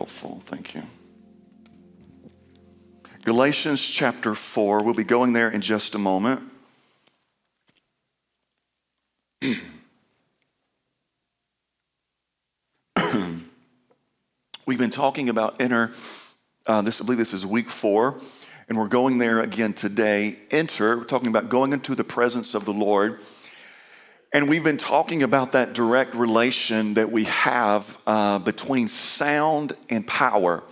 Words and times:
Helpful, 0.00 0.40
thank 0.46 0.74
you. 0.74 0.82
Galatians 3.24 3.86
chapter 3.86 4.34
4, 4.34 4.82
we'll 4.82 4.94
be 4.94 5.04
going 5.04 5.34
there 5.34 5.50
in 5.50 5.60
just 5.60 5.94
a 5.94 5.98
moment. 5.98 6.40
We've 14.64 14.78
been 14.78 14.88
talking 14.88 15.28
about 15.28 15.60
enter, 15.60 15.90
uh, 16.66 16.80
this, 16.80 17.02
I 17.02 17.04
believe 17.04 17.18
this 17.18 17.34
is 17.34 17.44
week 17.44 17.68
four, 17.68 18.18
and 18.70 18.78
we're 18.78 18.88
going 18.88 19.18
there 19.18 19.40
again 19.40 19.74
today. 19.74 20.38
Enter, 20.50 20.96
we're 20.96 21.04
talking 21.04 21.28
about 21.28 21.50
going 21.50 21.74
into 21.74 21.94
the 21.94 22.04
presence 22.04 22.54
of 22.54 22.64
the 22.64 22.72
Lord. 22.72 23.20
And 24.32 24.48
we've 24.48 24.62
been 24.62 24.76
talking 24.76 25.24
about 25.24 25.52
that 25.52 25.72
direct 25.72 26.14
relation 26.14 26.94
that 26.94 27.10
we 27.10 27.24
have 27.24 27.98
uh, 28.06 28.38
between 28.38 28.86
sound 28.86 29.72
and 29.88 30.06
power. 30.06 30.62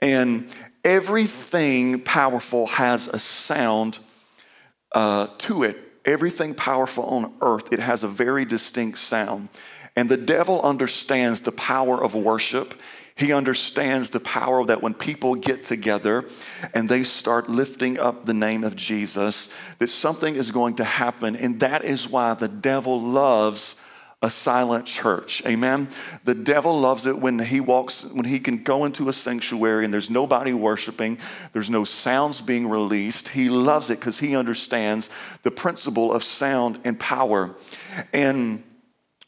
And 0.00 0.48
everything 0.84 2.02
powerful 2.02 2.68
has 2.68 3.08
a 3.08 3.18
sound 3.18 3.98
uh, 4.92 5.26
to 5.38 5.64
it. 5.64 5.78
Everything 6.04 6.54
powerful 6.54 7.04
on 7.04 7.34
earth, 7.40 7.72
it 7.72 7.80
has 7.80 8.04
a 8.04 8.08
very 8.08 8.44
distinct 8.44 8.98
sound. 8.98 9.48
And 9.96 10.08
the 10.08 10.16
devil 10.16 10.60
understands 10.62 11.42
the 11.42 11.52
power 11.52 12.02
of 12.02 12.14
worship. 12.14 12.74
He 13.16 13.32
understands 13.32 14.10
the 14.10 14.20
power 14.20 14.64
that 14.64 14.82
when 14.82 14.94
people 14.94 15.34
get 15.34 15.64
together 15.64 16.24
and 16.72 16.88
they 16.88 17.02
start 17.02 17.50
lifting 17.50 17.98
up 17.98 18.24
the 18.24 18.34
name 18.34 18.64
of 18.64 18.76
Jesus, 18.76 19.52
that 19.78 19.88
something 19.88 20.36
is 20.36 20.50
going 20.50 20.76
to 20.76 20.84
happen. 20.84 21.36
And 21.36 21.60
that 21.60 21.84
is 21.84 22.08
why 22.08 22.34
the 22.34 22.48
devil 22.48 23.00
loves 23.00 23.76
a 24.22 24.30
silent 24.30 24.84
church. 24.86 25.42
Amen. 25.46 25.88
The 26.24 26.34
devil 26.34 26.78
loves 26.78 27.06
it 27.06 27.18
when 27.18 27.38
he 27.38 27.58
walks, 27.58 28.04
when 28.04 28.26
he 28.26 28.38
can 28.38 28.62
go 28.62 28.84
into 28.84 29.08
a 29.08 29.12
sanctuary 29.12 29.84
and 29.84 29.92
there's 29.92 30.10
nobody 30.10 30.52
worshiping, 30.52 31.18
there's 31.52 31.70
no 31.70 31.84
sounds 31.84 32.42
being 32.42 32.68
released. 32.68 33.28
He 33.28 33.48
loves 33.48 33.88
it 33.88 33.98
because 33.98 34.20
he 34.20 34.36
understands 34.36 35.08
the 35.42 35.50
principle 35.50 36.12
of 36.12 36.22
sound 36.22 36.80
and 36.84 37.00
power. 37.00 37.54
And 38.12 38.62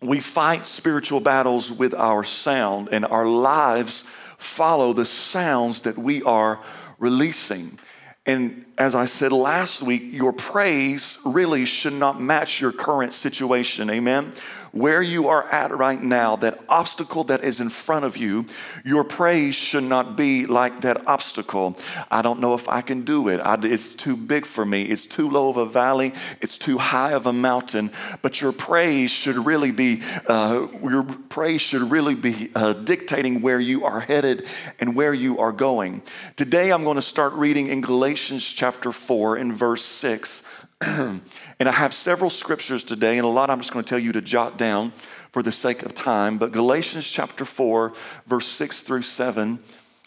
we 0.02 0.20
fight 0.20 0.66
spiritual 0.66 1.20
battles 1.20 1.72
with 1.72 1.94
our 1.94 2.24
sound, 2.24 2.88
and 2.92 3.04
our 3.04 3.26
lives 3.26 4.02
follow 4.36 4.92
the 4.92 5.04
sounds 5.04 5.82
that 5.82 5.96
we 5.96 6.22
are 6.22 6.60
releasing. 6.98 7.78
And 8.26 8.61
as 8.82 8.96
I 8.96 9.04
said 9.04 9.30
last 9.30 9.80
week, 9.84 10.02
your 10.12 10.32
praise 10.32 11.16
really 11.24 11.64
should 11.64 11.92
not 11.92 12.20
match 12.20 12.60
your 12.60 12.72
current 12.72 13.12
situation. 13.12 13.88
Amen 13.88 14.32
where 14.72 15.02
you 15.02 15.28
are 15.28 15.44
at 15.52 15.70
right 15.70 16.02
now, 16.02 16.34
that 16.36 16.58
obstacle 16.68 17.24
that 17.24 17.44
is 17.44 17.60
in 17.60 17.68
front 17.68 18.04
of 18.04 18.16
you, 18.16 18.46
your 18.84 19.04
praise 19.04 19.54
should 19.54 19.84
not 19.84 20.16
be 20.16 20.46
like 20.46 20.80
that 20.80 21.06
obstacle. 21.06 21.76
I 22.10 22.22
don't 22.22 22.40
know 22.40 22.54
if 22.54 22.68
I 22.68 22.80
can 22.80 23.02
do 23.02 23.28
it. 23.28 23.38
I, 23.40 23.58
it's 23.62 23.94
too 23.94 24.16
big 24.16 24.46
for 24.46 24.64
me. 24.64 24.84
It's 24.84 25.06
too 25.06 25.30
low 25.30 25.50
of 25.50 25.58
a 25.58 25.66
valley. 25.66 26.14
It's 26.40 26.56
too 26.56 26.78
high 26.78 27.12
of 27.12 27.26
a 27.26 27.32
mountain. 27.32 27.92
But 28.22 28.40
your 28.40 28.52
praise 28.52 29.10
should 29.10 29.36
really 29.36 29.72
be, 29.72 30.02
uh, 30.26 30.68
your 30.82 31.02
praise 31.02 31.60
should 31.60 31.90
really 31.90 32.14
be 32.14 32.50
uh, 32.54 32.72
dictating 32.72 33.42
where 33.42 33.60
you 33.60 33.84
are 33.84 34.00
headed 34.00 34.46
and 34.80 34.96
where 34.96 35.12
you 35.12 35.38
are 35.38 35.52
going. 35.52 36.02
Today, 36.36 36.72
I'm 36.72 36.82
going 36.82 36.96
to 36.96 37.02
start 37.02 37.34
reading 37.34 37.66
in 37.66 37.82
Galatians 37.82 38.50
chapter 38.50 38.71
4 38.74 39.36
in 39.36 39.52
verse 39.52 39.84
6. 39.84 40.66
and 40.80 41.22
I 41.60 41.72
have 41.72 41.92
several 41.92 42.30
scriptures 42.30 42.82
today, 42.82 43.18
and 43.18 43.24
a 43.26 43.30
lot 43.30 43.50
I'm 43.50 43.60
just 43.60 43.72
going 43.72 43.84
to 43.84 43.88
tell 43.88 43.98
you 43.98 44.12
to 44.12 44.20
jot 44.20 44.56
down 44.58 44.92
for 44.92 45.42
the 45.42 45.52
sake 45.52 45.82
of 45.82 45.94
time. 45.94 46.38
But 46.38 46.52
Galatians 46.52 47.08
chapter 47.08 47.44
4, 47.44 47.92
verse 48.26 48.46
6 48.46 48.82
through 48.82 49.02
7, 49.02 49.60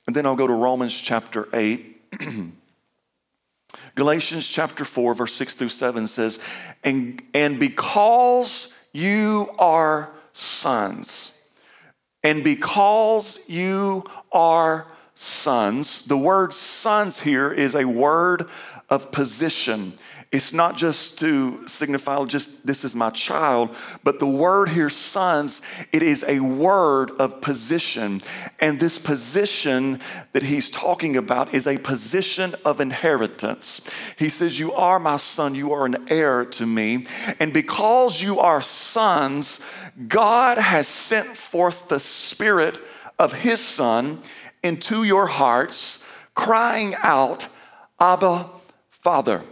and 0.07 0.15
then 0.15 0.25
I'll 0.25 0.35
go 0.35 0.47
to 0.47 0.53
Romans 0.53 0.99
chapter 0.99 1.47
8. 1.53 2.01
Galatians 3.95 4.47
chapter 4.47 4.83
4, 4.83 5.13
verse 5.13 5.33
6 5.33 5.55
through 5.55 5.69
7 5.69 6.07
says, 6.07 6.39
and, 6.83 7.21
and 7.33 7.59
because 7.59 8.73
you 8.93 9.49
are 9.57 10.11
sons, 10.33 11.37
and 12.23 12.43
because 12.43 13.47
you 13.47 14.03
are 14.31 14.87
sons, 15.15 16.03
the 16.03 16.17
word 16.17 16.53
sons 16.53 17.21
here 17.21 17.51
is 17.51 17.73
a 17.73 17.85
word 17.85 18.47
of 18.89 19.11
position. 19.11 19.93
It's 20.31 20.51
not 20.51 20.75
just 20.75 21.17
to 21.19 21.65
signify 21.65 22.25
just 22.25 22.67
this 22.67 22.83
is 22.83 22.93
my 22.93 23.09
child, 23.09 23.73
but 24.03 24.19
the 24.19 24.27
word 24.27 24.67
here, 24.67 24.89
sons, 24.89 25.61
it 25.93 26.03
is 26.03 26.25
a 26.27 26.41
word 26.41 27.11
of 27.11 27.39
position. 27.39 28.21
And 28.59 28.77
this 28.77 28.99
position 28.99 29.99
that 30.33 30.43
he's 30.43 30.69
talking 30.69 31.15
about 31.15 31.53
is 31.53 31.67
a 31.67 31.77
position 31.77 32.53
of 32.65 32.81
inheritance. 32.81 33.89
He 34.19 34.27
says, 34.27 34.59
You 34.59 34.73
are 34.73 34.99
my 34.99 35.15
son, 35.15 35.55
you 35.55 35.71
are 35.71 35.85
an 35.85 36.05
heir 36.09 36.43
to 36.43 36.65
me. 36.65 37.05
And 37.39 37.53
because 37.53 38.21
you 38.21 38.37
are 38.39 38.59
sons, 38.59 39.61
God 40.09 40.57
has 40.57 40.89
sent 40.89 41.37
forth 41.37 41.87
the 41.87 41.99
spirit 41.99 42.79
of 43.17 43.31
his 43.31 43.61
son 43.61 44.19
into 44.65 45.03
your 45.03 45.27
hearts, 45.27 45.99
crying 46.33 46.95
out, 47.03 47.47
Abba, 47.99 48.49
Father. 48.89 49.43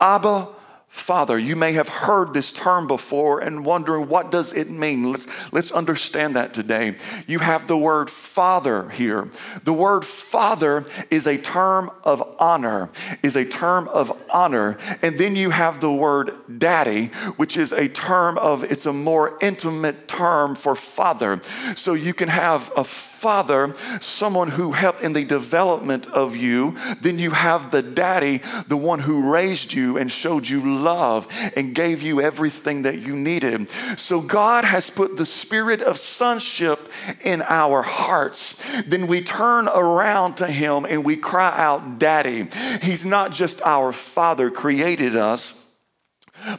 Abba, 0.00 0.48
Father. 0.92 1.38
You 1.38 1.56
may 1.56 1.72
have 1.72 1.88
heard 1.88 2.34
this 2.34 2.52
term 2.52 2.86
before 2.86 3.40
and 3.40 3.64
wondering 3.64 4.08
what 4.08 4.30
does 4.30 4.52
it 4.52 4.68
mean? 4.68 5.10
Let's, 5.10 5.50
let's 5.50 5.72
understand 5.72 6.36
that 6.36 6.52
today. 6.52 6.96
You 7.26 7.38
have 7.38 7.66
the 7.66 7.78
word 7.78 8.10
father 8.10 8.90
here. 8.90 9.28
The 9.64 9.72
word 9.72 10.04
father 10.04 10.84
is 11.10 11.26
a 11.26 11.38
term 11.38 11.90
of 12.04 12.22
honor, 12.38 12.90
is 13.22 13.36
a 13.36 13.46
term 13.46 13.88
of 13.88 14.22
honor. 14.30 14.76
And 15.00 15.18
then 15.18 15.34
you 15.34 15.48
have 15.48 15.80
the 15.80 15.90
word 15.90 16.34
daddy, 16.58 17.06
which 17.36 17.56
is 17.56 17.72
a 17.72 17.88
term 17.88 18.36
of, 18.36 18.62
it's 18.62 18.86
a 18.86 18.92
more 18.92 19.38
intimate 19.40 20.08
term 20.08 20.54
for 20.54 20.76
father. 20.76 21.40
So 21.74 21.94
you 21.94 22.12
can 22.12 22.28
have 22.28 22.70
a 22.76 22.84
father, 22.84 23.72
someone 24.00 24.50
who 24.50 24.72
helped 24.72 25.00
in 25.00 25.14
the 25.14 25.24
development 25.24 26.06
of 26.08 26.36
you. 26.36 26.76
Then 27.00 27.18
you 27.18 27.30
have 27.30 27.70
the 27.70 27.82
daddy, 27.82 28.42
the 28.68 28.76
one 28.76 28.98
who 29.00 29.32
raised 29.32 29.72
you 29.72 29.96
and 29.96 30.12
showed 30.12 30.48
you 30.48 30.81
love 30.82 31.26
and 31.56 31.74
gave 31.74 32.02
you 32.02 32.20
everything 32.20 32.82
that 32.82 32.98
you 32.98 33.14
needed. 33.14 33.68
So 33.98 34.20
God 34.20 34.64
has 34.64 34.90
put 34.90 35.16
the 35.16 35.26
spirit 35.26 35.80
of 35.80 35.96
sonship 35.96 36.90
in 37.22 37.42
our 37.42 37.82
hearts. 37.82 38.82
Then 38.82 39.06
we 39.06 39.22
turn 39.22 39.68
around 39.68 40.36
to 40.38 40.46
Him 40.46 40.84
and 40.84 41.04
we 41.04 41.16
cry 41.16 41.52
out, 41.56 41.98
Daddy. 41.98 42.48
He's 42.82 43.04
not 43.04 43.32
just 43.32 43.62
our 43.62 43.92
Father, 43.92 44.50
created 44.50 45.16
us. 45.16 45.61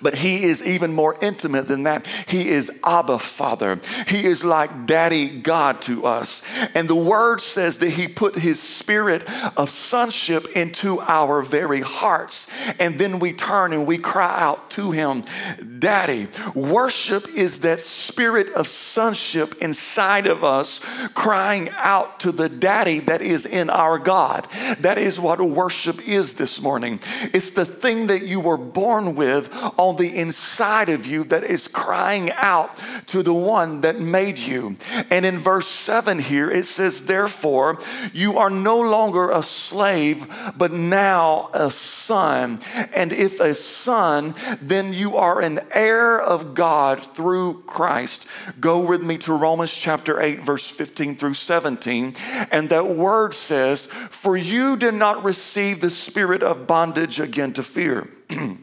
But 0.02 0.16
he 0.16 0.44
is 0.44 0.66
even 0.66 0.94
more 0.94 1.18
intimate 1.22 1.68
than 1.68 1.84
that. 1.84 2.08
He 2.28 2.50
is 2.50 2.72
Abba 2.84 3.20
Father. 3.20 3.80
He 4.08 4.26
is 4.26 4.44
like 4.44 4.86
Daddy 4.86 5.28
God 5.28 5.82
to 5.84 6.06
us. 6.06 6.42
And 6.76 6.88
the 6.88 6.96
word 6.96 7.42
says 7.42 7.78
that 7.80 7.92
he 7.92 8.08
put 8.08 8.36
his 8.36 8.62
spirit 8.62 9.24
of 9.58 9.70
sonship 9.70 10.48
into 10.56 11.00
our 11.02 11.42
very 11.42 11.82
hearts. 11.82 12.48
And 12.80 12.98
then 12.98 13.20
we 13.20 13.34
turn 13.34 13.74
and 13.74 13.88
we 13.88 13.98
cry 13.98 14.40
out 14.40 14.70
to 14.72 14.92
him, 14.92 15.24
Daddy. 15.80 16.28
Worship 16.56 17.28
is 17.30 17.62
that 17.62 17.80
spirit 17.80 18.50
of 18.54 18.68
sonship 18.68 19.56
inside 19.62 20.28
of 20.28 20.44
us 20.44 20.80
crying 21.14 21.70
out 21.78 22.20
to 22.22 22.32
the 22.32 22.50
Daddy 22.50 23.00
that 23.02 23.22
is 23.22 23.46
in 23.46 23.70
our 23.70 24.00
God. 24.00 24.48
That 24.80 24.98
is 24.98 25.20
what 25.20 25.42
worship 25.42 26.08
is 26.08 26.36
this 26.36 26.62
morning. 26.62 27.00
It's 27.34 27.52
the 27.52 27.66
thing 27.66 28.08
that 28.08 28.24
you 28.24 28.40
were 28.40 28.58
born 28.58 29.16
with 29.16 29.50
on 29.78 29.98
the 29.98 30.16
inside 30.16 30.90
of 30.90 31.06
you 31.06 31.24
that 31.26 31.44
is 31.44 31.68
crying 31.68 32.32
out 32.34 32.76
to 33.08 33.24
the 33.24 33.34
one 33.34 33.82
that 33.82 34.00
made 34.00 34.38
you. 34.38 34.78
And 35.10 35.26
in 35.26 35.38
verse 35.38 35.68
7 35.68 36.20
here, 36.20 36.50
it 36.50 36.66
says, 36.66 37.06
Therefore, 37.06 37.78
you 38.14 38.38
are 38.38 38.50
no 38.50 38.80
longer 38.80 39.30
a 39.30 39.44
slave, 39.44 40.28
but 40.58 40.72
now 40.72 41.50
a 41.54 41.72
son. 41.72 42.60
And 42.94 43.12
if 43.12 43.40
a 43.40 43.54
son, 43.54 44.36
then 44.62 44.94
you 44.94 45.18
are 45.18 45.42
an 45.42 45.60
heir 45.72 46.20
of 46.20 46.54
God 46.54 47.04
through 47.04 47.64
Christ. 47.64 48.28
Go 48.60 48.80
with 48.80 49.04
me 49.04 49.18
to 49.20 49.34
Romans 49.34 49.74
chapter 49.74 50.20
8, 50.20 50.40
verse 50.40 50.70
15 50.70 51.16
through 51.16 51.34
17. 51.34 52.14
And 52.52 52.70
that 52.70 52.88
word 52.88 53.34
says, 53.34 53.86
For 53.86 54.38
you 54.38 54.78
did 54.78 54.94
not 54.94 55.24
receive 55.24 55.82
the 55.82 55.90
spirit 55.90 56.44
of 56.44 56.68
bondage 56.68 57.20
again 57.20 57.54
to 57.54 57.64
fear. 57.64 58.10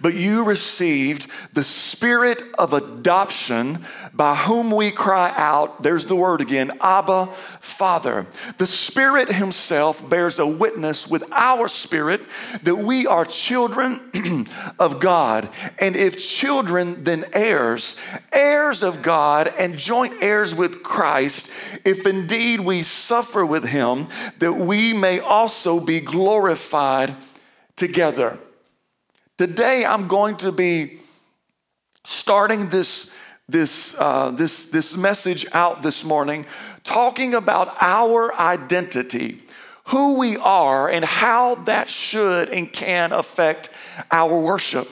but 0.00 0.14
you 0.14 0.44
received 0.44 1.28
the 1.54 1.62
spirit 1.62 2.42
of 2.58 2.72
adoption 2.72 3.78
by 4.12 4.34
whom 4.34 4.72
we 4.72 4.90
cry 4.90 5.32
out. 5.36 5.82
There's 5.82 6.06
the 6.06 6.16
word 6.16 6.40
again 6.40 6.72
Abba, 6.80 7.26
Father. 7.26 8.26
The 8.58 8.66
Spirit 8.66 9.32
Himself 9.32 10.08
bears 10.08 10.38
a 10.38 10.46
witness 10.46 11.08
with 11.08 11.24
our 11.32 11.68
spirit 11.68 12.22
that 12.62 12.76
we 12.76 13.06
are 13.06 13.24
children 13.24 14.00
of 14.78 15.00
God. 15.00 15.48
And 15.78 15.94
if 15.94 16.18
children, 16.18 17.04
then 17.04 17.26
heirs, 17.32 17.96
heirs 18.32 18.82
of 18.82 19.02
God 19.02 19.52
and 19.58 19.78
joint 19.78 20.14
heirs 20.20 20.54
with 20.54 20.82
Christ, 20.82 21.50
if 21.84 22.06
indeed 22.06 22.60
we 22.60 22.82
suffer 22.82 23.46
with 23.46 23.64
Him, 23.64 24.08
that 24.38 24.54
we 24.54 24.92
may 24.92 25.20
also 25.20 25.78
be 25.78 26.00
glorified 26.00 27.14
together. 27.76 28.38
Today, 29.38 29.84
I'm 29.86 30.08
going 30.08 30.36
to 30.38 30.52
be 30.52 30.98
starting 32.04 32.68
this, 32.68 33.10
this, 33.48 33.96
uh, 33.98 34.30
this, 34.30 34.66
this 34.66 34.94
message 34.94 35.46
out 35.52 35.80
this 35.80 36.04
morning 36.04 36.44
talking 36.84 37.32
about 37.32 37.74
our 37.80 38.38
identity, 38.38 39.42
who 39.86 40.18
we 40.18 40.36
are, 40.36 40.90
and 40.90 41.02
how 41.02 41.54
that 41.54 41.88
should 41.88 42.50
and 42.50 42.70
can 42.70 43.10
affect 43.12 43.70
our 44.10 44.38
worship. 44.38 44.86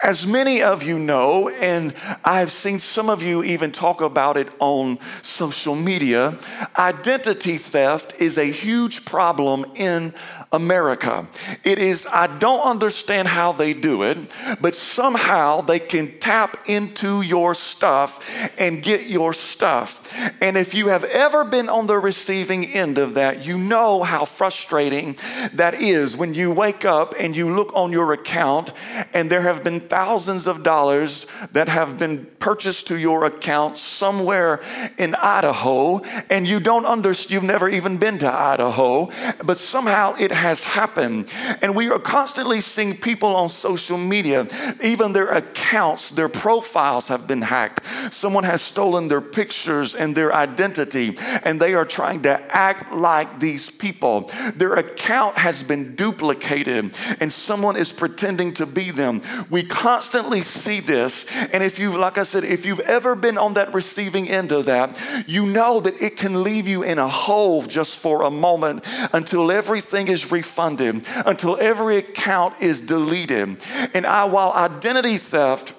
As 0.00 0.26
many 0.26 0.62
of 0.62 0.82
you 0.82 0.98
know, 0.98 1.48
and 1.48 1.94
I've 2.24 2.52
seen 2.52 2.78
some 2.78 3.10
of 3.10 3.22
you 3.22 3.42
even 3.42 3.72
talk 3.72 4.00
about 4.00 4.36
it 4.36 4.48
on 4.58 5.00
social 5.22 5.74
media, 5.74 6.38
identity 6.78 7.58
theft 7.58 8.14
is 8.18 8.38
a 8.38 8.44
huge 8.44 9.04
problem 9.04 9.64
in 9.74 10.14
America. 10.52 11.26
It 11.64 11.78
is, 11.78 12.06
I 12.12 12.38
don't 12.38 12.60
understand 12.60 13.28
how 13.28 13.52
they 13.52 13.74
do 13.74 14.02
it, 14.02 14.32
but 14.60 14.74
somehow 14.74 15.62
they 15.62 15.78
can 15.78 16.18
tap 16.18 16.56
into 16.66 17.22
your 17.22 17.54
stuff 17.54 18.50
and 18.58 18.82
get 18.82 19.06
your 19.06 19.32
stuff. 19.32 20.12
And 20.40 20.56
if 20.56 20.74
you 20.74 20.88
have 20.88 21.04
ever 21.04 21.44
been 21.44 21.68
on 21.68 21.86
the 21.86 21.98
receiving 21.98 22.66
end 22.66 22.98
of 22.98 23.14
that, 23.14 23.44
you 23.44 23.58
know 23.58 24.02
how 24.02 24.24
frustrating 24.24 25.16
that 25.54 25.74
is 25.74 26.16
when 26.16 26.34
you 26.34 26.52
wake 26.52 26.84
up 26.84 27.14
and 27.18 27.36
you 27.36 27.54
look 27.54 27.72
on 27.74 27.90
your 27.92 28.12
account 28.12 28.72
and 29.12 29.30
there 29.30 29.42
have 29.42 29.64
been 29.64 29.71
thousands 29.80 30.46
of 30.46 30.62
dollars 30.62 31.26
that 31.52 31.68
have 31.68 31.98
been 31.98 32.26
purchased 32.38 32.88
to 32.88 32.98
your 32.98 33.24
account 33.24 33.78
somewhere 33.78 34.60
in 34.98 35.14
Idaho 35.14 36.02
and 36.30 36.46
you 36.46 36.60
don't 36.60 36.86
understand, 36.86 37.32
you've 37.32 37.42
never 37.42 37.68
even 37.68 37.96
been 37.96 38.18
to 38.18 38.32
Idaho, 38.32 39.10
but 39.44 39.58
somehow 39.58 40.14
it 40.18 40.32
has 40.32 40.64
happened. 40.64 41.32
And 41.60 41.74
we 41.74 41.88
are 41.90 41.98
constantly 41.98 42.60
seeing 42.60 42.96
people 42.96 43.34
on 43.34 43.48
social 43.48 43.98
media, 43.98 44.46
even 44.82 45.12
their 45.12 45.28
accounts, 45.28 46.10
their 46.10 46.28
profiles 46.28 47.08
have 47.08 47.26
been 47.26 47.42
hacked. 47.42 47.84
Someone 48.12 48.44
has 48.44 48.62
stolen 48.62 49.08
their 49.08 49.20
pictures 49.20 49.94
and 49.94 50.16
their 50.16 50.32
identity, 50.34 51.16
and 51.44 51.60
they 51.60 51.74
are 51.74 51.84
trying 51.84 52.22
to 52.22 52.40
act 52.54 52.92
like 52.92 53.40
these 53.40 53.70
people. 53.70 54.30
Their 54.56 54.74
account 54.74 55.38
has 55.38 55.62
been 55.62 55.94
duplicated, 55.94 56.92
and 57.20 57.32
someone 57.32 57.76
is 57.76 57.92
pretending 57.92 58.54
to 58.54 58.66
be 58.66 58.90
them. 58.90 59.20
We 59.50 59.61
constantly 59.62 60.42
see 60.42 60.80
this. 60.80 61.26
And 61.52 61.62
if 61.62 61.78
you, 61.78 61.96
like 61.96 62.18
I 62.18 62.22
said, 62.22 62.44
if 62.44 62.64
you've 62.66 62.80
ever 62.80 63.14
been 63.14 63.38
on 63.38 63.54
that 63.54 63.72
receiving 63.74 64.28
end 64.28 64.52
of 64.52 64.66
that, 64.66 64.98
you 65.26 65.46
know 65.46 65.80
that 65.80 66.00
it 66.00 66.16
can 66.16 66.42
leave 66.42 66.68
you 66.68 66.82
in 66.82 66.98
a 66.98 67.08
hole 67.08 67.62
just 67.62 67.98
for 67.98 68.22
a 68.22 68.30
moment 68.30 68.86
until 69.12 69.50
everything 69.50 70.08
is 70.08 70.30
refunded, 70.32 71.04
until 71.26 71.56
every 71.60 71.98
account 71.98 72.54
is 72.60 72.82
deleted. 72.82 73.58
And 73.94 74.06
I, 74.06 74.24
while 74.24 74.52
identity 74.52 75.16
theft, 75.16 75.74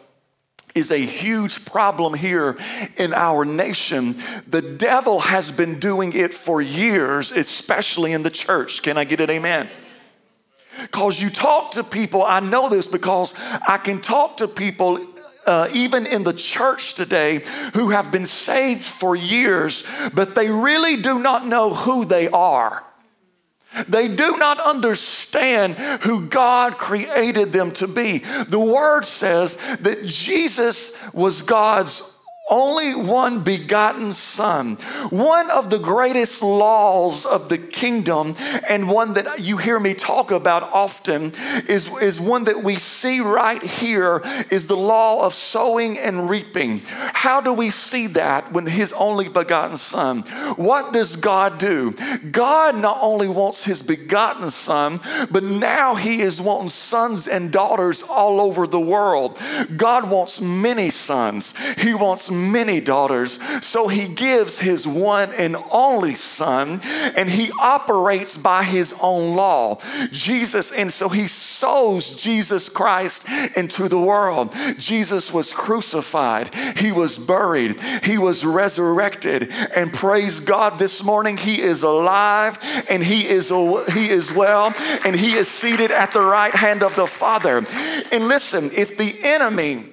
is 0.76 0.92
a 0.92 0.98
huge 0.98 1.66
problem 1.66 2.14
here 2.14 2.58
in 2.98 3.14
our 3.14 3.46
nation. 3.46 4.16
The 4.48 4.62
devil 4.62 5.20
has 5.20 5.52
been 5.52 5.80
doing 5.80 6.14
it 6.14 6.34
for 6.34 6.62
years, 6.62 7.32
especially 7.32 8.12
in 8.12 8.24
the 8.24 8.32
church. 8.32 8.82
Can 8.82 8.98
I 8.98 9.04
get 9.04 9.20
it? 9.20 9.30
Amen. 9.30 9.70
Because 10.82 11.22
you 11.22 11.30
talk 11.30 11.72
to 11.72 11.84
people, 11.84 12.24
I 12.24 12.40
know 12.40 12.70
this 12.70 12.88
because 12.88 13.34
I 13.68 13.78
can 13.78 14.02
talk 14.02 14.38
to 14.38 14.48
people 14.48 15.00
uh, 15.46 15.70
even 15.74 16.06
in 16.06 16.24
the 16.24 16.34
church 16.34 16.94
today 16.94 17.42
who 17.74 17.90
have 17.90 18.12
been 18.12 18.26
saved 18.26 18.84
for 18.84 19.16
years, 19.16 19.84
but 20.14 20.36
they 20.36 20.50
really 20.50 21.02
do 21.02 21.20
not 21.20 21.46
know 21.46 21.74
who 21.74 22.06
they 22.06 22.30
are. 22.30 22.84
They 23.88 24.08
do 24.08 24.38
not 24.38 24.60
understand 24.60 25.76
who 26.04 26.28
God 26.28 26.78
created 26.78 27.52
them 27.52 27.72
to 27.74 27.88
be. 27.88 28.20
The 28.20 28.60
word 28.60 29.04
says 29.06 29.56
that 29.78 30.06
Jesus 30.06 30.96
was 31.12 31.42
God's 31.42 32.04
only 32.54 32.94
one 32.94 33.40
begotten 33.40 34.14
Son. 34.14 34.76
One 35.10 35.50
of 35.50 35.72
the 35.72 35.80
greatest 35.80 36.44
laws 36.44 37.26
of 37.26 37.50
the 37.50 37.58
kingdom, 37.58 38.36
and 38.70 38.88
one 38.88 39.16
that 39.16 39.40
you 39.40 39.58
hear 39.58 39.80
me 39.80 39.96
talk 39.96 40.30
about 40.30 40.62
often, 40.62 41.32
is, 41.68 41.90
is 42.00 42.22
one 42.22 42.44
that 42.44 42.64
we 42.64 42.76
see 42.76 43.20
right 43.22 43.62
here 43.62 44.22
is 44.52 44.68
the 44.68 44.78
law 44.78 45.26
of 45.26 45.34
sowing 45.34 45.98
and 45.98 46.30
reaping. 46.30 46.82
How 46.86 47.42
do 47.42 47.52
we 47.52 47.72
see 47.72 48.06
that 48.08 48.52
when 48.52 48.68
His 48.68 48.94
only 48.94 49.30
begotten 49.30 49.78
Son? 49.78 50.20
What 50.56 50.94
does 50.94 51.16
God 51.16 51.58
do? 51.58 51.94
God 52.32 52.78
not 52.78 53.00
only 53.02 53.28
wants 53.28 53.66
His 53.66 53.82
begotten 53.82 54.52
Son, 54.52 55.00
but 55.32 55.44
now 55.44 55.96
He 55.96 56.22
is 56.22 56.40
wanting 56.40 56.70
sons 56.70 57.28
and 57.28 57.52
daughters 57.52 58.04
all 58.04 58.40
over 58.40 58.68
the 58.68 58.80
world. 58.80 59.42
God 59.76 60.08
wants 60.08 60.40
many 60.40 60.92
sons. 60.92 61.56
He 61.82 61.96
wants 61.96 62.30
many 62.52 62.80
daughters. 62.80 63.40
So 63.66 63.88
he 63.88 64.08
gives 64.08 64.60
his 64.60 64.88
one 64.88 65.32
and 65.34 65.56
only 65.72 66.16
son, 66.16 66.82
and 67.16 67.30
he 67.30 67.52
operates 67.62 68.38
by 68.38 68.64
his 68.64 68.94
own 69.02 69.36
law. 69.36 69.80
Jesus, 70.12 70.72
and 70.72 70.92
so 70.92 71.10
he 71.10 71.28
sows 71.28 72.10
Jesus 72.10 72.70
Christ 72.70 73.28
into 73.56 73.88
the 73.88 74.00
world. 74.00 74.54
Jesus 74.78 75.34
was 75.34 75.54
crucified, 75.54 76.54
he 76.78 76.92
was 76.92 77.18
buried, 77.18 77.80
he 78.04 78.18
was 78.18 78.46
resurrected, 78.46 79.52
and 79.76 79.94
praise 79.94 80.40
God 80.40 80.80
this 80.80 81.04
morning, 81.04 81.38
he 81.38 81.62
is 81.62 81.84
alive 81.84 82.60
and 82.90 83.04
he 83.04 83.28
is, 83.28 83.50
he 83.50 84.10
is 84.10 84.32
well, 84.32 84.74
and 85.06 85.16
he 85.16 85.34
is 85.34 85.48
seated 85.48 85.92
at 85.92 86.12
the 86.12 86.22
right 86.22 86.54
hand 86.54 86.84
of 86.84 86.96
the 86.96 87.08
Father. 87.08 87.58
And 88.12 88.28
listen, 88.28 88.72
if 88.74 88.98
the 88.98 89.16
enemy 89.24 89.93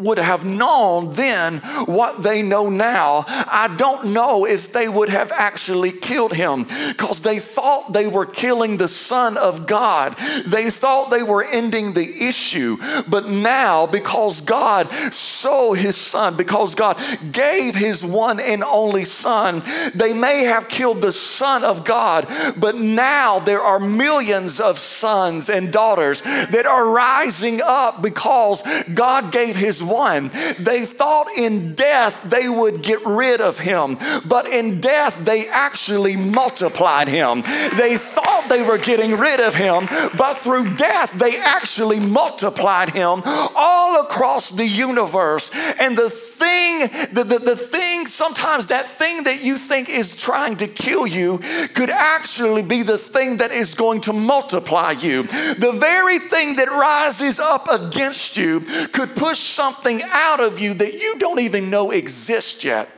would 0.00 0.18
have 0.18 0.44
known 0.44 1.10
then 1.14 1.58
what 1.86 2.22
they 2.22 2.40
know 2.40 2.70
now, 2.70 3.24
I 3.26 3.74
don't 3.76 4.12
know 4.12 4.44
if 4.44 4.72
they 4.72 4.88
would 4.88 5.08
have 5.08 5.32
actually 5.32 5.90
killed 5.90 6.34
him 6.34 6.66
because 6.88 7.22
they 7.22 7.40
thought 7.40 7.92
they 7.92 8.06
were 8.06 8.24
killing 8.24 8.76
the 8.76 8.86
Son 8.86 9.36
of 9.36 9.66
God. 9.66 10.16
They 10.46 10.70
thought 10.70 11.10
they 11.10 11.24
were 11.24 11.44
ending 11.44 11.94
the 11.94 12.28
issue. 12.28 12.76
But 13.08 13.26
now, 13.26 13.88
because 13.88 14.40
God 14.40 14.88
saw 15.12 15.72
his 15.72 15.96
Son, 15.96 16.36
because 16.36 16.76
God 16.76 16.96
gave 17.32 17.74
his 17.74 18.04
one 18.04 18.38
and 18.38 18.62
only 18.62 19.04
Son, 19.04 19.62
they 19.96 20.12
may 20.12 20.44
have 20.44 20.68
killed 20.68 21.02
the 21.02 21.12
Son 21.12 21.64
of 21.64 21.84
God, 21.84 22.28
but 22.56 22.76
now 22.76 23.40
there 23.40 23.62
are 23.62 23.80
millions 23.80 24.60
of 24.60 24.78
sons 24.78 25.48
and 25.48 25.72
daughters 25.72 26.22
that 26.22 26.66
are 26.66 26.88
rising 26.88 27.60
up 27.60 28.00
because 28.00 28.62
God 28.94 29.32
gave 29.32 29.56
his 29.56 29.87
one. 29.88 30.30
They 30.58 30.84
thought 30.84 31.28
in 31.36 31.74
death 31.74 32.22
they 32.24 32.48
would 32.48 32.82
get 32.82 33.04
rid 33.04 33.40
of 33.40 33.58
him, 33.58 33.96
but 34.26 34.46
in 34.46 34.80
death 34.80 35.24
they 35.24 35.48
actually 35.48 36.16
multiplied 36.16 37.08
him. 37.08 37.42
They 37.76 37.96
thought 37.96 38.48
they 38.48 38.62
were 38.62 38.78
getting 38.78 39.16
rid 39.16 39.40
of 39.40 39.54
him, 39.54 39.86
but 40.16 40.34
through 40.34 40.76
death 40.76 41.12
they 41.12 41.36
actually 41.36 42.00
multiplied 42.00 42.90
him 42.90 43.22
all 43.24 44.00
across 44.02 44.50
the 44.50 44.66
universe. 44.66 45.50
And 45.80 45.96
the 45.96 46.10
thing, 46.10 46.80
the, 47.12 47.24
the, 47.24 47.38
the 47.38 47.56
thing, 47.56 48.06
sometimes 48.06 48.68
that 48.68 48.86
thing 48.86 49.24
that 49.24 49.42
you 49.42 49.56
think 49.56 49.88
is 49.88 50.14
trying 50.14 50.56
to 50.56 50.66
kill 50.66 51.06
you 51.06 51.38
could 51.74 51.90
actually 51.90 52.62
be 52.62 52.82
the 52.82 52.98
thing 52.98 53.38
that 53.38 53.50
is 53.50 53.74
going 53.74 54.00
to 54.02 54.12
multiply 54.12 54.92
you. 54.92 55.22
The 55.22 55.76
very 55.78 56.18
thing 56.18 56.56
that 56.56 56.68
rises 56.68 57.40
up 57.40 57.68
against 57.70 58.36
you 58.36 58.60
could 58.92 59.14
push 59.16 59.38
something 59.38 59.77
out 60.10 60.40
of 60.40 60.58
you 60.58 60.74
that 60.74 60.94
you 60.94 61.18
don't 61.18 61.40
even 61.40 61.70
know 61.70 61.90
exists 61.90 62.64
yet. 62.64 62.90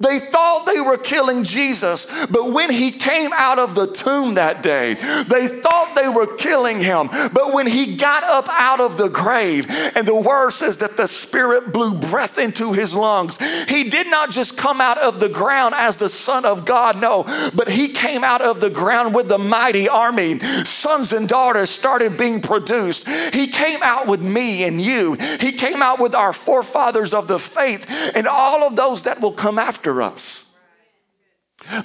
They 0.00 0.18
thought 0.18 0.64
they 0.64 0.80
were 0.80 0.96
killing 0.96 1.44
Jesus, 1.44 2.06
but 2.30 2.52
when 2.52 2.70
he 2.70 2.90
came 2.90 3.32
out 3.34 3.58
of 3.58 3.74
the 3.74 3.86
tomb 3.86 4.34
that 4.34 4.62
day, 4.62 4.94
they 4.94 5.46
thought 5.46 5.94
they 5.94 6.08
were 6.08 6.36
killing 6.36 6.78
him. 6.78 7.08
But 7.34 7.52
when 7.52 7.66
he 7.66 7.96
got 7.96 8.24
up 8.24 8.46
out 8.48 8.80
of 8.80 8.96
the 8.96 9.08
grave, 9.08 9.66
and 9.94 10.08
the 10.08 10.14
word 10.14 10.52
says 10.52 10.78
that 10.78 10.96
the 10.96 11.06
Spirit 11.06 11.70
blew 11.70 11.94
breath 11.94 12.38
into 12.38 12.72
his 12.72 12.94
lungs, 12.94 13.36
he 13.68 13.90
did 13.90 14.06
not 14.06 14.30
just 14.30 14.56
come 14.56 14.80
out 14.80 14.96
of 14.96 15.20
the 15.20 15.28
ground 15.28 15.74
as 15.76 15.98
the 15.98 16.08
Son 16.08 16.46
of 16.46 16.64
God, 16.64 16.98
no, 16.98 17.24
but 17.54 17.68
he 17.68 17.88
came 17.88 18.24
out 18.24 18.40
of 18.40 18.60
the 18.60 18.70
ground 18.70 19.14
with 19.14 19.28
the 19.28 19.38
mighty 19.38 19.86
army. 19.86 20.38
Sons 20.64 21.12
and 21.12 21.28
daughters 21.28 21.68
started 21.68 22.16
being 22.16 22.40
produced. 22.40 23.06
He 23.34 23.48
came 23.48 23.82
out 23.82 24.06
with 24.06 24.22
me 24.22 24.64
and 24.64 24.80
you, 24.80 25.18
he 25.40 25.52
came 25.52 25.82
out 25.82 26.00
with 26.00 26.14
our 26.14 26.32
forefathers 26.32 27.12
of 27.12 27.28
the 27.28 27.38
faith, 27.38 28.12
and 28.14 28.26
all 28.26 28.66
of 28.66 28.76
those 28.76 29.02
that 29.02 29.20
will 29.20 29.32
come 29.32 29.58
after 29.58 29.89
after 29.90 30.02
us. 30.02 30.46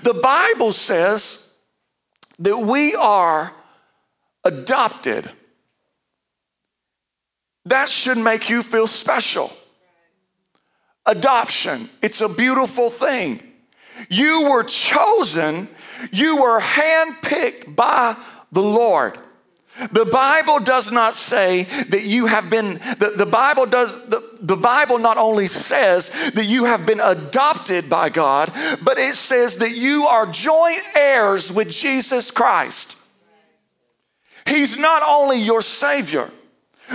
The 0.03 0.13
Bible 0.13 0.71
says 0.71 1.51
that 2.39 2.57
we 2.57 2.95
are 2.95 3.53
adopted. 4.43 5.29
That 7.65 7.89
should 7.89 8.17
make 8.17 8.49
you 8.49 8.63
feel 8.63 8.87
special. 8.87 9.51
Adoption, 11.05 11.89
it's 12.01 12.21
a 12.21 12.29
beautiful 12.29 12.89
thing. 12.89 13.41
You 14.09 14.49
were 14.49 14.63
chosen, 14.63 15.69
you 16.11 16.37
were 16.41 16.59
handpicked 16.59 17.75
by 17.75 18.17
the 18.51 18.61
Lord. 18.61 19.17
The 19.91 20.05
Bible 20.05 20.59
does 20.59 20.91
not 20.91 21.15
say 21.15 21.63
that 21.63 22.03
you 22.03 22.27
have 22.27 22.49
been, 22.49 22.75
the, 22.75 23.13
the 23.15 23.25
Bible 23.25 23.65
does, 23.65 23.93
the, 24.07 24.23
the 24.39 24.55
Bible 24.55 24.99
not 24.99 25.17
only 25.17 25.47
says 25.47 26.09
that 26.33 26.45
you 26.45 26.65
have 26.65 26.85
been 26.85 27.01
adopted 27.01 27.89
by 27.89 28.09
God, 28.09 28.51
but 28.83 28.97
it 28.97 29.15
says 29.15 29.57
that 29.57 29.71
you 29.71 30.07
are 30.07 30.27
joint 30.27 30.81
heirs 30.95 31.51
with 31.51 31.69
Jesus 31.69 32.31
Christ. 32.31 32.97
He's 34.45 34.77
not 34.77 35.03
only 35.05 35.41
your 35.41 35.61
Savior, 35.61 36.31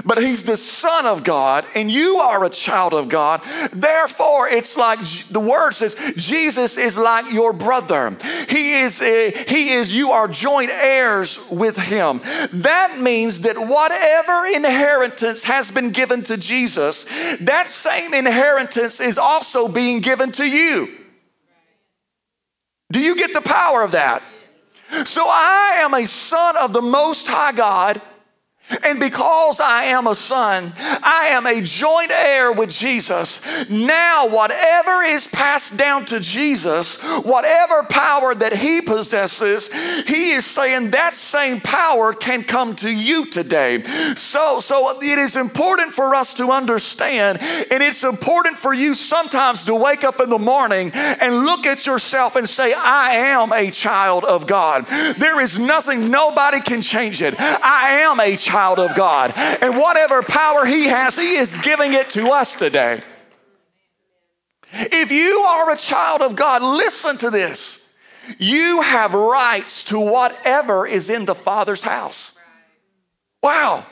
but 0.05 0.19
he's 0.19 0.45
the 0.45 0.57
son 0.57 1.07
of 1.07 1.25
God 1.25 1.67
and 1.75 1.91
you 1.91 2.17
are 2.17 2.45
a 2.45 2.51
child 2.51 2.95
of 2.95 3.09
God. 3.09 3.43
Therefore, 3.73 4.49
it's 4.49 4.77
like 4.77 5.01
the 5.31 5.41
word 5.41 5.73
says 5.73 5.97
Jesus 6.17 6.77
is 6.77 6.97
like 6.97 7.31
your 7.33 7.53
brother. 7.53 8.17
He 8.49 8.81
is 8.81 9.03
a, 9.03 9.31
he 9.49 9.71
is 9.71 9.93
you 9.93 10.13
are 10.13 10.29
joint 10.29 10.71
heirs 10.71 11.41
with 11.51 11.77
him. 11.77 12.21
That 12.53 12.99
means 13.01 13.43
that 13.43 13.59
whatever 13.59 14.47
inheritance 14.47 15.45
has 15.45 15.71
been 15.71 15.91
given 15.91 16.23
to 16.25 16.37
Jesus, 16.37 17.05
that 17.41 17.67
same 17.67 18.15
inheritance 18.15 19.01
is 19.01 19.19
also 19.19 19.69
being 19.69 20.01
given 20.01 20.33
to 20.33 20.45
you. 20.45 20.89
Do 22.93 23.01
you 23.01 23.17
get 23.17 23.33
the 23.33 23.41
power 23.41 23.83
of 23.83 23.93
that? 23.93 24.23
So 25.05 25.25
I 25.27 25.75
am 25.77 25.95
a 25.95 26.07
son 26.07 26.57
of 26.57 26.73
the 26.73 26.83
most 26.83 27.29
high 27.29 27.53
God 27.53 28.01
and 28.85 29.01
because 29.01 29.61
I 29.61 29.85
am 29.85 30.07
a 30.07 30.15
son, 30.15 30.73
I 30.79 31.29
am 31.31 31.47
a 31.47 31.61
joint 31.61 32.11
heir 32.11 32.53
with 32.53 32.71
Jesus. 32.71 33.69
Now, 33.69 34.29
whatever 34.29 35.03
is 35.03 35.27
passed 35.27 35.77
down 35.77 36.05
to 36.07 36.21
Jesus, 36.21 37.03
whatever 37.23 37.83
power 37.85 38.35
that 38.35 38.57
he 38.57 38.81
possesses, 38.81 39.73
he 40.07 40.33
is 40.33 40.47
saying 40.47 40.91
that 40.91 41.15
same 41.15 41.61
power 41.61 42.13
can 42.13 42.45
come 42.45 42.77
to 42.77 42.91
you 42.91 43.27
today. 43.27 43.83
So, 44.15 44.61
so 44.61 45.01
it 45.01 45.19
is 45.19 45.37
important 45.37 45.93
for 45.93 46.15
us 46.15 46.35
to 46.35 46.51
understand, 46.51 47.41
and 47.41 47.83
it's 47.83 48.05
important 48.05 48.57
for 48.57 48.73
you 48.73 48.95
sometimes 48.95 49.65
to 49.65 49.75
wake 49.75 50.05
up 50.05 50.21
in 50.21 50.31
the 50.31 50.39
morning 50.39 50.93
and 50.95 51.45
look 51.45 51.67
at 51.67 51.87
yourself 51.87 52.37
and 52.37 52.49
say, 52.49 52.73
I 52.77 53.11
am 53.11 53.53
a 53.53 53.71
child 53.71 54.25
of 54.25 54.47
God. 54.47 54.87
There 54.87 55.41
is 55.41 55.59
nothing, 55.59 56.11
nobody 56.11 56.61
can 56.61 56.83
change 56.83 57.23
it. 57.23 57.35
I 57.39 58.01
am 58.03 58.21
a 58.21 58.37
child 58.37 58.60
child 58.61 58.79
of 58.79 58.95
God. 58.95 59.33
And 59.63 59.77
whatever 59.77 60.23
power 60.23 60.67
He 60.67 60.87
has, 60.87 61.17
He 61.17 61.37
is 61.37 61.57
giving 61.59 61.95
it 61.95 62.11
to 62.11 62.31
us 62.31 62.55
today. 62.55 63.01
If 64.73 65.11
you 65.11 65.39
are 65.49 65.71
a 65.71 65.77
child 65.77 66.21
of 66.21 66.37
God, 66.37 66.63
listen 66.63 67.17
to 67.19 67.31
this. 67.31 67.89
You 68.39 68.83
have 68.83 69.15
rights 69.15 69.85
to 69.85 69.99
whatever 69.99 70.87
is 70.87 71.09
in 71.09 71.25
the 71.25 71.35
Father's 71.35 71.83
house. 71.83 72.37
Wow. 73.43 73.87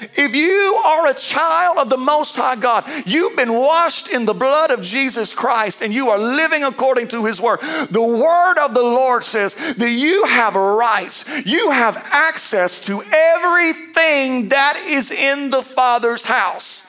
If 0.00 0.34
you 0.34 0.80
are 0.84 1.08
a 1.08 1.14
child 1.14 1.78
of 1.78 1.90
the 1.90 1.96
Most 1.96 2.36
High 2.36 2.56
God, 2.56 2.84
you've 3.04 3.36
been 3.36 3.52
washed 3.52 4.08
in 4.08 4.24
the 4.24 4.34
blood 4.34 4.70
of 4.70 4.82
Jesus 4.82 5.34
Christ 5.34 5.82
and 5.82 5.92
you 5.92 6.08
are 6.10 6.18
living 6.18 6.62
according 6.64 7.08
to 7.08 7.24
His 7.24 7.40
Word. 7.40 7.60
The 7.90 8.02
Word 8.02 8.58
of 8.58 8.74
the 8.74 8.82
Lord 8.82 9.24
says 9.24 9.54
that 9.54 9.90
you 9.90 10.24
have 10.26 10.54
rights, 10.54 11.24
you 11.44 11.70
have 11.70 11.96
access 11.96 12.80
to 12.86 13.02
everything 13.02 14.48
that 14.50 14.76
is 14.86 15.10
in 15.10 15.50
the 15.50 15.62
Father's 15.62 16.24
house. 16.24 16.84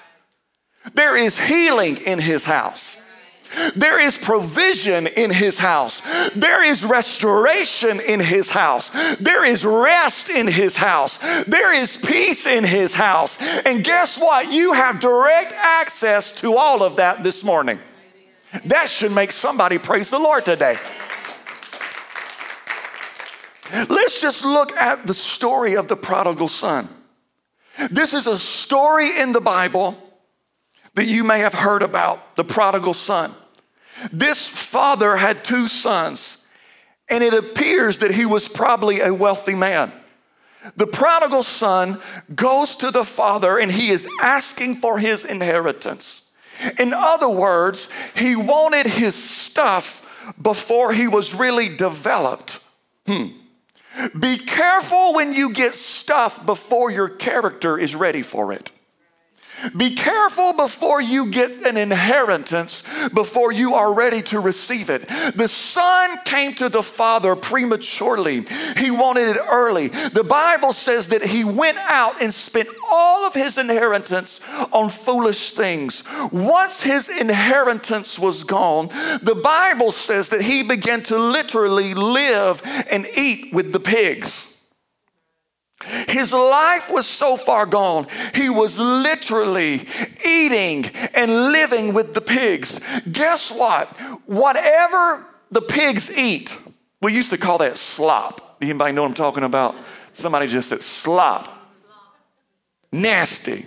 There 0.93 1.15
is 1.15 1.39
healing 1.39 1.97
in 1.97 2.19
His 2.19 2.45
house. 2.45 2.97
There 3.75 3.99
is 3.99 4.17
provision 4.17 5.07
in 5.07 5.31
his 5.31 5.59
house. 5.59 6.01
There 6.35 6.63
is 6.63 6.85
restoration 6.85 7.99
in 7.99 8.19
his 8.19 8.51
house. 8.51 8.89
There 9.17 9.43
is 9.43 9.65
rest 9.65 10.29
in 10.29 10.47
his 10.47 10.77
house. 10.77 11.17
There 11.45 11.73
is 11.73 11.97
peace 11.97 12.45
in 12.45 12.63
his 12.63 12.95
house. 12.95 13.39
And 13.65 13.83
guess 13.83 14.19
what? 14.19 14.51
You 14.51 14.73
have 14.73 14.99
direct 14.99 15.53
access 15.53 16.31
to 16.41 16.55
all 16.57 16.83
of 16.83 16.97
that 16.97 17.23
this 17.23 17.43
morning. 17.43 17.79
That 18.65 18.89
should 18.89 19.11
make 19.11 19.31
somebody 19.31 19.77
praise 19.77 20.09
the 20.09 20.19
Lord 20.19 20.45
today. 20.45 20.75
Let's 23.87 24.19
just 24.21 24.45
look 24.45 24.75
at 24.77 25.05
the 25.05 25.13
story 25.13 25.75
of 25.75 25.87
the 25.87 25.95
prodigal 25.95 26.47
son. 26.47 26.89
This 27.91 28.13
is 28.13 28.27
a 28.27 28.37
story 28.37 29.19
in 29.19 29.31
the 29.31 29.41
Bible 29.41 30.01
that 30.95 31.05
you 31.05 31.23
may 31.23 31.39
have 31.39 31.53
heard 31.53 31.83
about 31.83 32.35
the 32.35 32.43
prodigal 32.43 32.93
son. 32.93 33.33
This 34.11 34.47
father 34.47 35.17
had 35.17 35.43
two 35.43 35.67
sons, 35.67 36.45
and 37.09 37.23
it 37.23 37.33
appears 37.33 37.99
that 37.99 38.11
he 38.11 38.25
was 38.25 38.47
probably 38.47 39.01
a 39.01 39.13
wealthy 39.13 39.55
man. 39.55 39.91
The 40.75 40.87
prodigal 40.87 41.43
son 41.43 41.99
goes 42.33 42.75
to 42.77 42.91
the 42.91 43.05
father 43.05 43.57
and 43.57 43.71
he 43.71 43.89
is 43.89 44.07
asking 44.21 44.75
for 44.75 44.99
his 44.99 45.23
inheritance. 45.23 46.29
In 46.77 46.93
other 46.93 47.29
words, 47.29 47.89
he 48.15 48.35
wanted 48.35 48.85
his 48.85 49.15
stuff 49.15 50.33
before 50.41 50.91
he 50.91 51.07
was 51.07 51.33
really 51.33 51.69
developed. 51.75 52.59
Hmm. 53.05 53.27
Be 54.19 54.37
careful 54.37 55.13
when 55.13 55.33
you 55.33 55.51
get 55.51 55.73
stuff 55.73 56.45
before 56.45 56.91
your 56.91 57.09
character 57.09 57.77
is 57.77 57.95
ready 57.95 58.21
for 58.21 58.51
it. 58.53 58.71
Be 59.75 59.95
careful 59.95 60.53
before 60.53 61.01
you 61.01 61.27
get 61.27 61.51
an 61.65 61.77
inheritance, 61.77 62.83
before 63.09 63.51
you 63.51 63.75
are 63.75 63.93
ready 63.93 64.21
to 64.23 64.39
receive 64.39 64.89
it. 64.89 65.07
The 65.35 65.47
son 65.47 66.19
came 66.25 66.53
to 66.55 66.69
the 66.69 66.83
father 66.83 67.35
prematurely, 67.35 68.45
he 68.77 68.91
wanted 68.91 69.35
it 69.35 69.41
early. 69.49 69.87
The 69.87 70.23
Bible 70.23 70.73
says 70.73 71.09
that 71.09 71.23
he 71.23 71.43
went 71.43 71.77
out 71.77 72.21
and 72.21 72.33
spent 72.33 72.69
all 72.91 73.25
of 73.25 73.33
his 73.33 73.57
inheritance 73.57 74.41
on 74.71 74.89
foolish 74.89 75.51
things. 75.51 76.03
Once 76.31 76.83
his 76.83 77.09
inheritance 77.09 78.17
was 78.17 78.43
gone, 78.43 78.87
the 79.21 79.39
Bible 79.43 79.91
says 79.91 80.29
that 80.29 80.41
he 80.41 80.63
began 80.63 81.03
to 81.03 81.17
literally 81.17 81.93
live 81.93 82.61
and 82.89 83.07
eat 83.15 83.53
with 83.53 83.73
the 83.73 83.79
pigs. 83.79 84.48
His 86.09 86.33
life 86.33 86.91
was 86.91 87.05
so 87.05 87.35
far 87.35 87.65
gone, 87.65 88.07
he 88.33 88.49
was 88.49 88.79
literally 88.79 89.85
eating 90.25 90.85
and 91.13 91.51
living 91.51 91.93
with 91.93 92.15
the 92.15 92.21
pigs. 92.21 92.79
Guess 93.11 93.51
what? 93.53 93.87
Whatever 94.25 95.25
the 95.51 95.61
pigs 95.61 96.15
eat, 96.15 96.57
we 97.01 97.13
used 97.13 97.29
to 97.29 97.37
call 97.37 97.59
that 97.59 97.77
slop. 97.77 98.57
Anybody 98.61 98.93
know 98.93 99.03
what 99.03 99.09
I'm 99.09 99.13
talking 99.13 99.43
about? 99.43 99.75
Somebody 100.11 100.47
just 100.47 100.69
said 100.69 100.81
slop. 100.81 101.47
Nasty. 102.91 103.65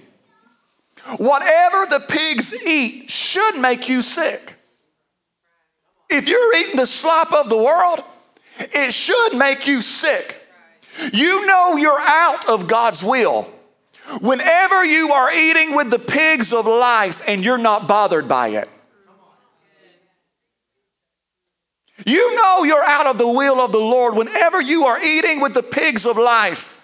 Whatever 1.17 1.87
the 1.87 2.01
pigs 2.09 2.55
eat 2.67 3.09
should 3.09 3.59
make 3.59 3.89
you 3.89 4.03
sick. 4.03 4.57
If 6.11 6.29
you're 6.29 6.57
eating 6.57 6.77
the 6.77 6.87
slop 6.87 7.33
of 7.33 7.49
the 7.49 7.57
world, 7.57 8.05
it 8.59 8.93
should 8.93 9.35
make 9.35 9.67
you 9.67 9.81
sick. 9.81 10.42
You 11.13 11.47
know 11.47 11.77
you're 11.77 12.01
out 12.01 12.49
of 12.49 12.69
God's 12.69 13.03
will 13.03 13.51
whenever 14.21 14.85
you 14.85 15.13
are 15.13 15.33
eating 15.33 15.75
with 15.75 15.91
the 15.91 15.99
pigs 15.99 16.53
of 16.53 16.67
life 16.67 17.23
and 17.27 17.45
you're 17.45 17.59
not 17.59 17.89
bothered 17.89 18.29
by 18.29 18.49
it. 18.49 18.69
You 22.05 22.35
know 22.35 22.65
you're 22.65 22.85
out 22.85 23.07
of 23.07 23.19
the 23.19 23.29
will 23.29 23.61
of 23.61 23.73
the 23.73 23.79
Lord 23.79 24.17
whenever 24.17 24.61
you 24.61 24.87
are 24.87 25.01
eating 25.03 25.41
with 25.41 25.55
the 25.55 25.63
pigs 25.63 26.05
of 26.05 26.17
life 26.17 26.81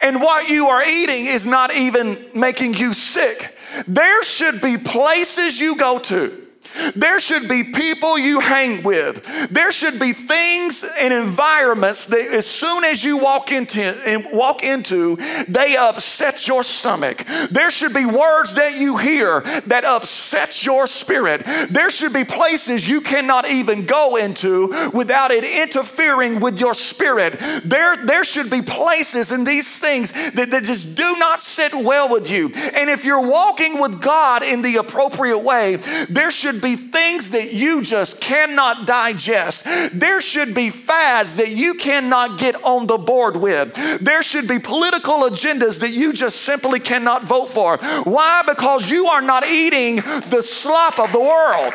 and 0.00 0.20
what 0.20 0.48
you 0.48 0.68
are 0.68 0.82
eating 0.82 1.26
is 1.26 1.46
not 1.46 1.74
even 1.74 2.18
making 2.34 2.74
you 2.74 2.94
sick. 2.94 3.56
There 3.86 4.24
should 4.24 4.60
be 4.60 4.78
places 4.78 5.60
you 5.60 5.76
go 5.76 5.98
to 6.00 6.45
There 6.94 7.20
should 7.20 7.48
be 7.48 7.64
people 7.64 8.18
you 8.18 8.40
hang 8.40 8.82
with. 8.82 9.24
There 9.50 9.72
should 9.72 9.98
be 9.98 10.12
things 10.12 10.84
and 10.98 11.12
environments 11.12 12.06
that 12.06 12.26
as 12.32 12.46
soon 12.46 12.84
as 12.84 13.04
you 13.04 13.18
walk 13.18 13.52
into 13.52 13.80
and 13.80 14.26
walk 14.32 14.62
into, 14.62 15.16
they 15.48 15.76
upset 15.76 16.46
your 16.46 16.62
stomach. 16.62 17.24
There 17.50 17.70
should 17.70 17.94
be 17.94 18.04
words 18.04 18.54
that 18.54 18.76
you 18.76 18.96
hear 18.96 19.40
that 19.66 19.84
upset 19.84 20.64
your 20.64 20.86
spirit. 20.86 21.42
There 21.70 21.90
should 21.90 22.12
be 22.12 22.24
places 22.24 22.88
you 22.88 23.00
cannot 23.00 23.50
even 23.50 23.86
go 23.86 24.16
into 24.16 24.90
without 24.92 25.30
it 25.30 25.44
interfering 25.44 26.40
with 26.40 26.60
your 26.60 26.74
spirit. 26.74 27.40
There, 27.64 27.96
there 28.04 28.24
should 28.24 28.50
be 28.50 28.62
places 28.62 29.32
in 29.32 29.44
these 29.44 29.78
things 29.78 30.12
that, 30.32 30.50
that 30.50 30.64
just 30.64 30.96
do 30.96 31.16
not 31.16 31.40
sit 31.40 31.74
well 31.74 32.08
with 32.08 32.30
you. 32.30 32.50
And 32.74 32.90
if 32.90 33.04
you're 33.04 33.20
walking 33.20 33.80
with 33.80 34.00
God 34.00 34.42
in 34.42 34.62
the 34.62 34.76
appropriate 34.76 35.38
way, 35.38 35.76
there 36.08 36.30
should 36.30 36.60
be 36.60 36.65
things 36.74 37.30
that 37.30 37.52
you 37.52 37.82
just 37.82 38.20
cannot 38.20 38.86
digest. 38.86 39.64
There 39.92 40.20
should 40.20 40.54
be 40.54 40.70
fads 40.70 41.36
that 41.36 41.50
you 41.50 41.74
cannot 41.74 42.38
get 42.38 42.56
on 42.64 42.86
the 42.86 42.98
board 42.98 43.36
with. 43.36 43.74
There 44.00 44.22
should 44.22 44.48
be 44.48 44.58
political 44.58 45.20
agendas 45.20 45.80
that 45.80 45.90
you 45.90 46.12
just 46.12 46.40
simply 46.42 46.80
cannot 46.80 47.22
vote 47.22 47.50
for. 47.50 47.76
Why? 48.04 48.42
Because 48.46 48.90
you 48.90 49.06
are 49.06 49.22
not 49.22 49.46
eating 49.46 49.96
the 49.96 50.42
slop 50.42 50.98
of 50.98 51.12
the 51.12 51.20
world. 51.20 51.74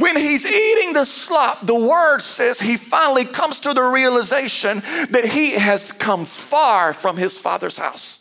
When 0.00 0.16
he's 0.16 0.46
eating 0.46 0.94
the 0.94 1.04
slop, 1.04 1.66
the 1.66 1.74
word 1.74 2.20
says 2.20 2.60
he 2.60 2.78
finally 2.78 3.26
comes 3.26 3.60
to 3.60 3.74
the 3.74 3.82
realization 3.82 4.80
that 5.10 5.26
he 5.26 5.52
has 5.52 5.92
come 5.92 6.24
far 6.24 6.94
from 6.94 7.18
his 7.18 7.38
father's 7.38 7.76
house. 7.76 8.19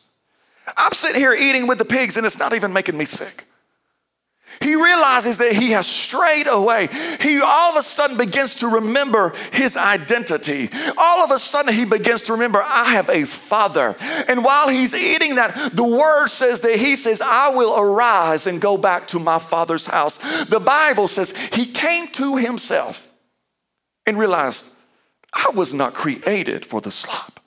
I'm 0.78 0.94
sitting 0.94 1.20
here 1.20 1.34
eating 1.34 1.68
with 1.68 1.78
the 1.78 1.86
pigs 1.86 2.18
and 2.18 2.26
it's 2.26 2.40
not 2.40 2.54
even 2.54 2.74
making 2.74 2.98
me 2.98 3.06
sick. 3.06 3.46
He 4.62 4.76
realizes 4.76 5.38
that 5.38 5.54
he 5.54 5.72
has 5.72 5.88
strayed 5.88 6.48
away. 6.48 6.90
He 7.22 7.40
all 7.40 7.72
of 7.72 7.78
a 7.78 7.82
sudden 7.82 8.18
begins 8.18 8.56
to 8.56 8.68
remember 8.68 9.34
his 9.54 9.78
identity. 9.78 10.70
All 10.98 11.24
of 11.24 11.32
a 11.32 11.40
sudden, 11.40 11.74
he 11.74 11.86
begins 11.86 12.24
to 12.24 12.34
remember, 12.34 12.62
I 12.62 12.86
have 12.86 13.10
a 13.10 13.26
father. 13.26 13.96
And 14.28 14.44
while 14.44 14.68
he's 14.68 14.94
eating 14.94 15.36
that, 15.36 15.72
the 15.74 15.84
word 15.84 16.28
says 16.28 16.62
that 16.62 16.76
he 16.76 16.96
says, 16.96 17.22
I 17.22 17.50
will 17.50 17.80
arise 17.80 18.48
and 18.48 18.60
go 18.60 18.78
back 18.78 19.08
to 19.10 19.20
my 19.20 19.40
father's 19.40 19.86
house. 19.86 20.18
The 20.46 20.60
Bible 20.60 21.08
says 21.08 21.32
he 21.54 21.68
came 21.68 22.08
to 22.10 22.36
himself 22.36 23.14
and 24.06 24.18
realized, 24.18 24.72
I 25.32 25.52
was 25.54 25.74
not 25.74 25.94
created 25.94 26.66
for 26.66 26.82
the 26.82 26.92
slop. 26.92 27.39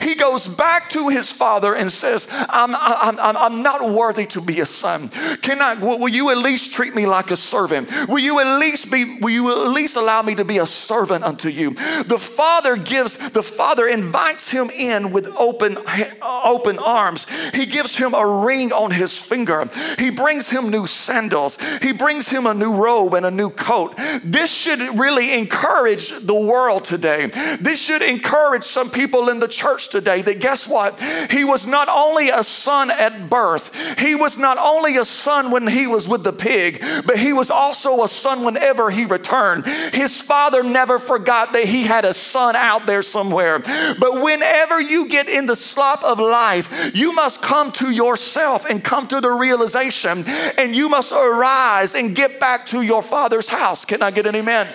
He 0.00 0.14
goes 0.14 0.46
back 0.48 0.90
to 0.90 1.08
his 1.08 1.32
father 1.32 1.74
and 1.74 1.90
says, 1.90 2.26
I'm, 2.30 2.74
I'm, 2.74 3.18
I'm, 3.18 3.36
I'm 3.36 3.62
not 3.62 3.90
worthy 3.90 4.26
to 4.26 4.40
be 4.40 4.60
a 4.60 4.66
son. 4.66 5.08
Can 5.42 5.62
I, 5.62 5.74
will 5.74 6.08
you 6.08 6.30
at 6.30 6.38
least 6.38 6.72
treat 6.72 6.94
me 6.94 7.06
like 7.06 7.30
a 7.30 7.36
servant? 7.36 7.90
Will 8.08 8.18
you 8.18 8.40
at 8.40 8.58
least 8.58 8.90
be, 8.90 9.18
will 9.18 9.30
you 9.30 9.50
at 9.50 9.68
least 9.72 9.96
allow 9.96 10.22
me 10.22 10.34
to 10.34 10.44
be 10.44 10.58
a 10.58 10.66
servant 10.66 11.24
unto 11.24 11.48
you? 11.48 11.70
The 11.70 12.18
father 12.18 12.76
gives, 12.76 13.30
the 13.30 13.42
father 13.42 13.86
invites 13.86 14.50
him 14.50 14.70
in 14.70 15.12
with 15.12 15.26
open, 15.28 15.78
open 16.22 16.78
arms. 16.78 17.26
He 17.50 17.66
gives 17.66 17.96
him 17.96 18.14
a 18.14 18.26
ring 18.44 18.72
on 18.72 18.90
his 18.90 19.18
finger. 19.18 19.64
He 19.98 20.10
brings 20.10 20.50
him 20.50 20.70
new 20.70 20.86
sandals. 20.86 21.58
He 21.80 21.92
brings 21.92 22.28
him 22.28 22.46
a 22.46 22.54
new 22.54 22.72
robe 22.72 23.14
and 23.14 23.24
a 23.24 23.30
new 23.30 23.50
coat. 23.50 23.94
This 24.24 24.54
should 24.54 24.98
really 24.98 25.38
encourage 25.38 26.10
the 26.20 26.34
world 26.34 26.84
today. 26.84 27.26
This 27.60 27.80
should 27.80 28.02
encourage 28.02 28.64
some 28.64 28.90
people 28.90 29.28
in 29.28 29.40
the 29.40 29.48
church 29.48 29.69
church 29.70 29.88
today 29.88 30.20
that 30.22 30.40
guess 30.40 30.68
what? 30.68 30.98
He 31.30 31.44
was 31.44 31.64
not 31.66 31.88
only 31.88 32.28
a 32.30 32.42
son 32.42 32.90
at 32.90 33.30
birth, 33.30 33.98
he 34.00 34.16
was 34.16 34.36
not 34.36 34.58
only 34.58 34.96
a 34.96 35.04
son 35.04 35.52
when 35.52 35.68
he 35.68 35.86
was 35.86 36.08
with 36.08 36.24
the 36.24 36.32
pig, 36.32 36.82
but 37.06 37.18
he 37.18 37.32
was 37.32 37.50
also 37.50 38.02
a 38.02 38.08
son 38.08 38.44
whenever 38.44 38.90
he 38.90 39.04
returned. 39.04 39.66
His 39.92 40.20
father 40.20 40.64
never 40.64 40.98
forgot 40.98 41.52
that 41.52 41.66
he 41.66 41.84
had 41.84 42.04
a 42.04 42.14
son 42.14 42.56
out 42.56 42.86
there 42.86 43.02
somewhere. 43.02 43.60
But 43.60 44.20
whenever 44.20 44.80
you 44.80 45.08
get 45.08 45.28
in 45.28 45.46
the 45.46 45.56
slop 45.56 46.02
of 46.02 46.18
life, 46.18 46.90
you 46.92 47.12
must 47.12 47.40
come 47.40 47.70
to 47.72 47.90
yourself 47.90 48.64
and 48.68 48.82
come 48.82 49.06
to 49.08 49.20
the 49.20 49.30
realization, 49.30 50.24
and 50.58 50.74
you 50.74 50.88
must 50.88 51.12
arise 51.12 51.94
and 51.94 52.16
get 52.16 52.40
back 52.40 52.66
to 52.66 52.82
your 52.82 53.02
father's 53.02 53.48
house. 53.48 53.84
Can 53.84 54.02
I 54.02 54.10
get 54.10 54.26
an 54.26 54.34
amen? 54.34 54.66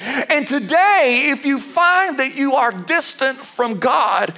And 0.00 0.46
today, 0.46 1.28
if 1.32 1.46
you 1.46 1.58
find 1.58 2.18
that 2.18 2.34
you 2.34 2.54
are 2.54 2.70
distant 2.70 3.38
from 3.38 3.78
God, 3.78 4.34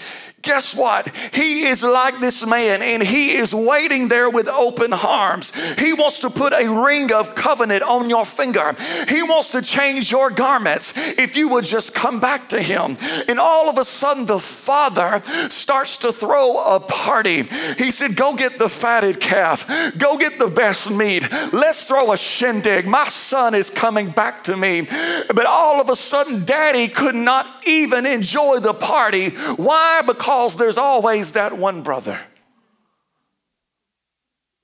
guess 0.48 0.74
what? 0.74 1.14
He 1.34 1.66
is 1.66 1.82
like 1.82 2.20
this 2.20 2.46
man 2.46 2.80
and 2.80 3.02
he 3.02 3.36
is 3.36 3.54
waiting 3.54 4.08
there 4.08 4.30
with 4.30 4.48
open 4.48 4.94
arms. 4.94 5.52
He 5.78 5.92
wants 5.92 6.20
to 6.20 6.30
put 6.30 6.54
a 6.54 6.66
ring 6.66 7.12
of 7.12 7.34
covenant 7.34 7.82
on 7.82 8.08
your 8.08 8.24
finger. 8.24 8.74
He 9.08 9.22
wants 9.22 9.50
to 9.50 9.60
change 9.60 10.10
your 10.10 10.30
garments 10.30 10.94
if 10.96 11.36
you 11.36 11.48
would 11.50 11.66
just 11.66 11.94
come 11.94 12.18
back 12.18 12.48
to 12.48 12.62
him. 12.62 12.96
And 13.28 13.38
all 13.38 13.68
of 13.68 13.76
a 13.76 13.84
sudden, 13.84 14.24
the 14.24 14.38
father 14.38 15.20
starts 15.50 15.98
to 15.98 16.12
throw 16.12 16.56
a 16.64 16.80
party. 16.80 17.42
He 17.76 17.90
said, 17.90 18.16
Go 18.16 18.34
get 18.34 18.58
the 18.58 18.70
fatted 18.70 19.20
calf, 19.20 19.66
go 19.98 20.16
get 20.16 20.38
the 20.38 20.48
best 20.48 20.90
meat. 20.90 21.28
Let's 21.52 21.84
throw 21.84 22.10
a 22.12 22.16
shindig. 22.16 22.86
My 22.86 23.08
son 23.08 23.54
is 23.54 23.68
coming 23.68 24.08
back 24.08 24.44
to 24.44 24.56
me. 24.56 24.86
But 25.28 25.44
all 25.44 25.78
of 25.78 25.90
a 25.90 25.96
sudden, 25.96 26.46
daddy 26.46 26.88
could 26.88 27.14
not 27.14 27.66
even 27.66 28.06
enjoy 28.06 28.60
the 28.60 28.72
party. 28.72 29.28
Why? 29.56 30.00
Because 30.06 30.37
there's 30.46 30.78
always 30.78 31.32
that 31.32 31.52
one 31.58 31.82
brother. 31.82 32.20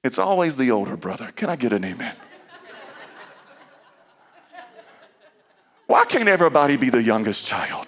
It's 0.04 0.18
always 0.18 0.56
the 0.56 0.70
older 0.70 0.96
brother. 0.96 1.32
Can 1.34 1.48
I 1.48 1.56
get 1.56 1.72
an 1.72 1.84
amen? 1.84 2.14
Why 5.86 6.04
can't 6.04 6.28
everybody 6.28 6.76
be 6.76 6.90
the 6.90 7.02
youngest 7.02 7.46
child? 7.46 7.86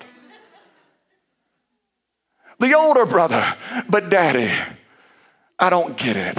The 2.59 2.75
older 2.75 3.07
brother, 3.07 3.55
but 3.89 4.09
daddy, 4.09 4.51
I 5.59 5.71
don't 5.71 5.97
get 5.97 6.17
it. 6.17 6.39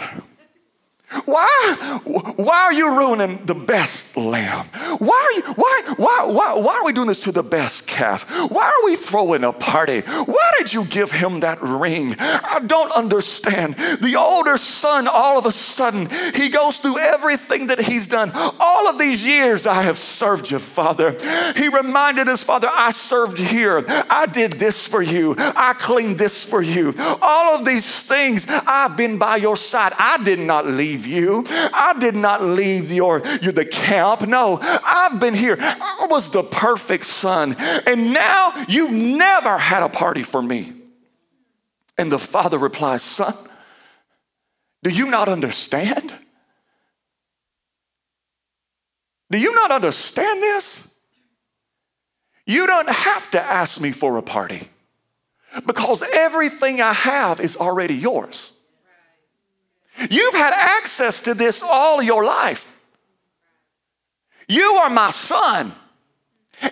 Why, 1.27 1.99
why 2.35 2.57
are 2.63 2.73
you 2.73 2.97
ruining 2.97 3.45
the 3.45 3.53
best 3.53 4.17
lamb? 4.17 4.65
Why 4.97 5.29
are, 5.29 5.33
you, 5.33 5.53
why, 5.53 5.93
why, 5.97 6.23
why, 6.25 6.53
why 6.53 6.75
are 6.77 6.85
we 6.85 6.93
doing 6.93 7.07
this 7.07 7.19
to 7.21 7.31
the 7.31 7.43
best 7.43 7.85
calf? 7.85 8.49
Why 8.49 8.65
are 8.65 8.85
we 8.85 8.95
throwing 8.95 9.43
a 9.43 9.53
party? 9.53 10.01
Why 10.01 10.51
did 10.57 10.73
you 10.73 10.85
give 10.85 11.11
him 11.11 11.41
that 11.41 11.61
ring? 11.61 12.15
I 12.19 12.61
don't 12.65 12.91
understand. 12.91 13.75
The 13.75 14.15
older 14.17 14.57
son, 14.57 15.07
all 15.07 15.37
of 15.37 15.45
a 15.45 15.51
sudden, 15.51 16.07
he 16.33 16.49
goes 16.49 16.79
through 16.79 16.99
everything 16.99 17.67
that 17.67 17.81
he's 17.81 18.07
done. 18.07 18.31
All 18.59 18.87
of 18.87 18.97
these 18.97 19.25
years, 19.25 19.67
I 19.67 19.83
have 19.83 19.97
served 19.97 20.49
you, 20.49 20.59
Father. 20.59 21.15
He 21.55 21.67
reminded 21.67 22.27
his 22.27 22.43
father, 22.43 22.69
I 22.71 22.91
served 22.91 23.39
here. 23.39 23.83
I 24.09 24.25
did 24.25 24.53
this 24.53 24.87
for 24.87 25.01
you. 25.01 25.35
I 25.37 25.73
cleaned 25.77 26.17
this 26.17 26.43
for 26.43 26.61
you. 26.61 26.93
All 27.21 27.55
of 27.55 27.65
these 27.65 28.03
things, 28.03 28.47
I've 28.49 28.95
been 28.95 29.17
by 29.17 29.35
your 29.35 29.57
side. 29.57 29.93
I 29.97 30.23
did 30.23 30.39
not 30.39 30.65
leave 30.65 30.87
leave 30.87 31.05
you. 31.17 31.43
I 31.47 31.95
did 31.99 32.15
not 32.15 32.43
leave 32.43 32.91
your, 32.91 33.21
your 33.41 33.51
the 33.51 33.65
camp. 33.65 34.27
No, 34.27 34.60
I've 34.62 35.19
been 35.19 35.34
here. 35.34 35.58
I 35.60 36.08
was 36.10 36.32
the 36.32 36.43
perfect 36.43 37.06
son. 37.06 37.56
And 37.86 38.13
now 38.13 38.53
you've 38.67 38.91
never 38.91 39.58
had 39.58 39.84
a 39.84 39.89
party 39.89 40.23
for 40.23 40.41
me. 40.41 40.73
And 41.97 42.12
the 42.12 42.19
father 42.19 42.58
replies, 42.58 43.01
Son, 43.01 43.36
do 44.84 44.89
you 44.89 45.10
not 45.10 45.27
understand? 45.27 46.13
Do 49.30 49.38
you 49.38 49.53
not 49.53 49.71
understand 49.71 50.41
this? 50.41 50.88
You 52.45 52.65
don't 52.65 52.89
have 52.89 53.30
to 53.32 53.41
ask 53.41 53.82
me 53.82 53.91
for 53.91 54.17
a 54.17 54.21
party 54.21 54.69
because 55.65 56.03
everything 56.13 56.82
I 56.82 56.93
have 56.93 57.39
is 57.39 57.58
already 57.58 57.95
yours. 57.95 58.57
You've 60.10 60.36
had 60.36 60.53
access 60.53 61.21
to 61.21 61.33
this 61.33 61.63
all 61.63 62.01
your 62.01 62.23
life. 62.23 62.73
You 64.47 64.75
are 64.75 64.89
my 64.89 65.12
son. 65.12 65.73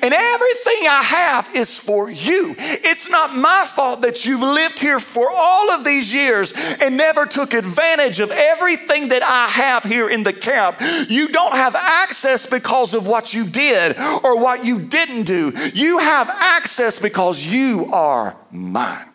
And 0.02 0.14
everything 0.16 0.88
I 0.90 1.04
have 1.04 1.56
is 1.56 1.78
for 1.78 2.10
you. 2.10 2.56
It's 2.58 3.08
not 3.08 3.36
my 3.36 3.66
fault 3.68 4.02
that 4.02 4.26
you've 4.26 4.42
lived 4.42 4.80
here 4.80 5.00
for 5.00 5.30
all 5.32 5.70
of 5.72 5.84
these 5.84 6.12
years 6.12 6.54
and 6.82 6.98
never 6.98 7.28
took 7.28 7.54
advantage 7.54 8.20
of 8.20 8.32
everything 8.32 9.10
that 9.10 9.22
I 9.22 9.48
have 9.48 9.84
here 9.84 10.10
in 10.10 10.24
the 10.24 10.34
camp. 10.34 10.78
You 11.08 11.28
don't 11.28 11.54
have 11.54 11.76
access 11.76 12.48
because 12.48 12.96
of 12.96 13.06
what 13.06 13.36
you 13.36 13.46
did 13.46 13.96
or 14.24 14.40
what 14.40 14.66
you 14.66 14.80
didn't 14.80 15.24
do. 15.24 15.54
You 15.76 16.00
have 16.00 16.30
access 16.30 16.98
because 17.00 17.46
you 17.46 17.94
are 17.94 18.36
mine. 18.52 19.06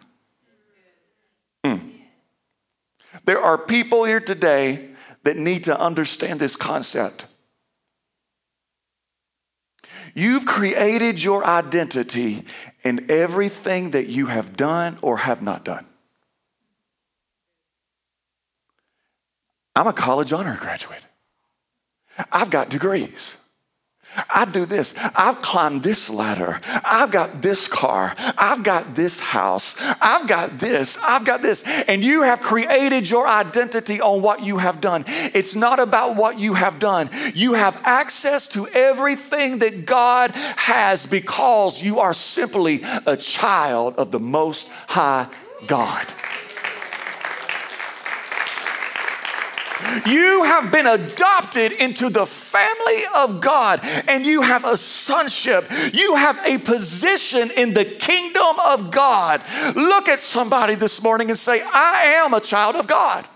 There 3.30 3.40
are 3.40 3.56
people 3.56 4.02
here 4.02 4.18
today 4.18 4.88
that 5.22 5.36
need 5.36 5.62
to 5.62 5.80
understand 5.80 6.40
this 6.40 6.56
concept. 6.56 7.26
You've 10.16 10.46
created 10.46 11.22
your 11.22 11.46
identity 11.46 12.44
in 12.82 13.08
everything 13.08 13.92
that 13.92 14.08
you 14.08 14.26
have 14.26 14.56
done 14.56 14.98
or 15.00 15.18
have 15.18 15.42
not 15.42 15.64
done. 15.64 15.86
I'm 19.76 19.86
a 19.86 19.92
college 19.92 20.32
honor 20.32 20.58
graduate. 20.60 21.06
I've 22.32 22.50
got 22.50 22.68
degrees. 22.68 23.36
I 24.28 24.44
do 24.44 24.66
this. 24.66 24.94
I've 25.14 25.40
climbed 25.40 25.82
this 25.82 26.10
ladder. 26.10 26.60
I've 26.84 27.10
got 27.10 27.42
this 27.42 27.68
car. 27.68 28.14
I've 28.36 28.62
got 28.62 28.94
this 28.94 29.20
house. 29.20 29.76
I've 30.00 30.26
got 30.26 30.58
this. 30.58 30.98
I've 31.02 31.24
got 31.24 31.42
this. 31.42 31.62
And 31.88 32.04
you 32.04 32.22
have 32.22 32.40
created 32.40 33.08
your 33.08 33.26
identity 33.26 34.00
on 34.00 34.22
what 34.22 34.44
you 34.44 34.58
have 34.58 34.80
done. 34.80 35.04
It's 35.06 35.54
not 35.54 35.78
about 35.78 36.16
what 36.16 36.38
you 36.38 36.54
have 36.54 36.78
done. 36.78 37.10
You 37.34 37.54
have 37.54 37.80
access 37.84 38.48
to 38.48 38.66
everything 38.68 39.58
that 39.58 39.86
God 39.86 40.32
has 40.34 41.06
because 41.06 41.82
you 41.82 42.00
are 42.00 42.12
simply 42.12 42.82
a 43.06 43.16
child 43.16 43.96
of 43.96 44.10
the 44.10 44.20
Most 44.20 44.70
High 44.88 45.28
God. 45.66 46.06
You 50.06 50.44
have 50.44 50.70
been 50.70 50.86
adopted 50.86 51.72
into 51.72 52.08
the 52.08 52.26
family 52.26 53.02
of 53.14 53.40
God 53.40 53.80
and 54.08 54.26
you 54.26 54.42
have 54.42 54.64
a 54.64 54.76
sonship. 54.76 55.66
You 55.92 56.16
have 56.16 56.38
a 56.44 56.58
position 56.58 57.50
in 57.50 57.74
the 57.74 57.84
kingdom 57.84 58.56
of 58.64 58.90
God. 58.90 59.42
Look 59.74 60.08
at 60.08 60.20
somebody 60.20 60.74
this 60.74 61.02
morning 61.02 61.30
and 61.30 61.38
say, 61.38 61.62
I 61.62 62.22
am 62.24 62.34
a 62.34 62.40
child 62.40 62.76
of 62.76 62.86
God. 62.86 63.26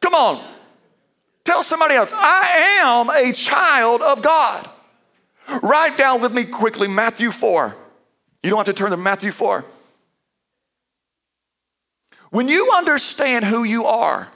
Come 0.00 0.14
on. 0.14 0.56
Tell 1.44 1.62
somebody 1.62 1.94
else, 1.94 2.12
I 2.12 2.80
am 2.82 3.08
a 3.08 3.32
child 3.32 4.02
of 4.02 4.20
God. 4.20 4.68
Write 5.62 5.96
down 5.96 6.20
with 6.20 6.32
me 6.32 6.44
quickly 6.44 6.88
Matthew 6.88 7.30
4. 7.30 7.76
You 8.42 8.50
don't 8.50 8.58
have 8.58 8.66
to 8.66 8.72
turn 8.72 8.90
to 8.90 8.96
Matthew 8.96 9.30
4. 9.30 9.64
When 12.30 12.48
you 12.48 12.72
understand 12.74 13.44
who 13.44 13.64
you 13.64 13.86
are, 13.86 14.28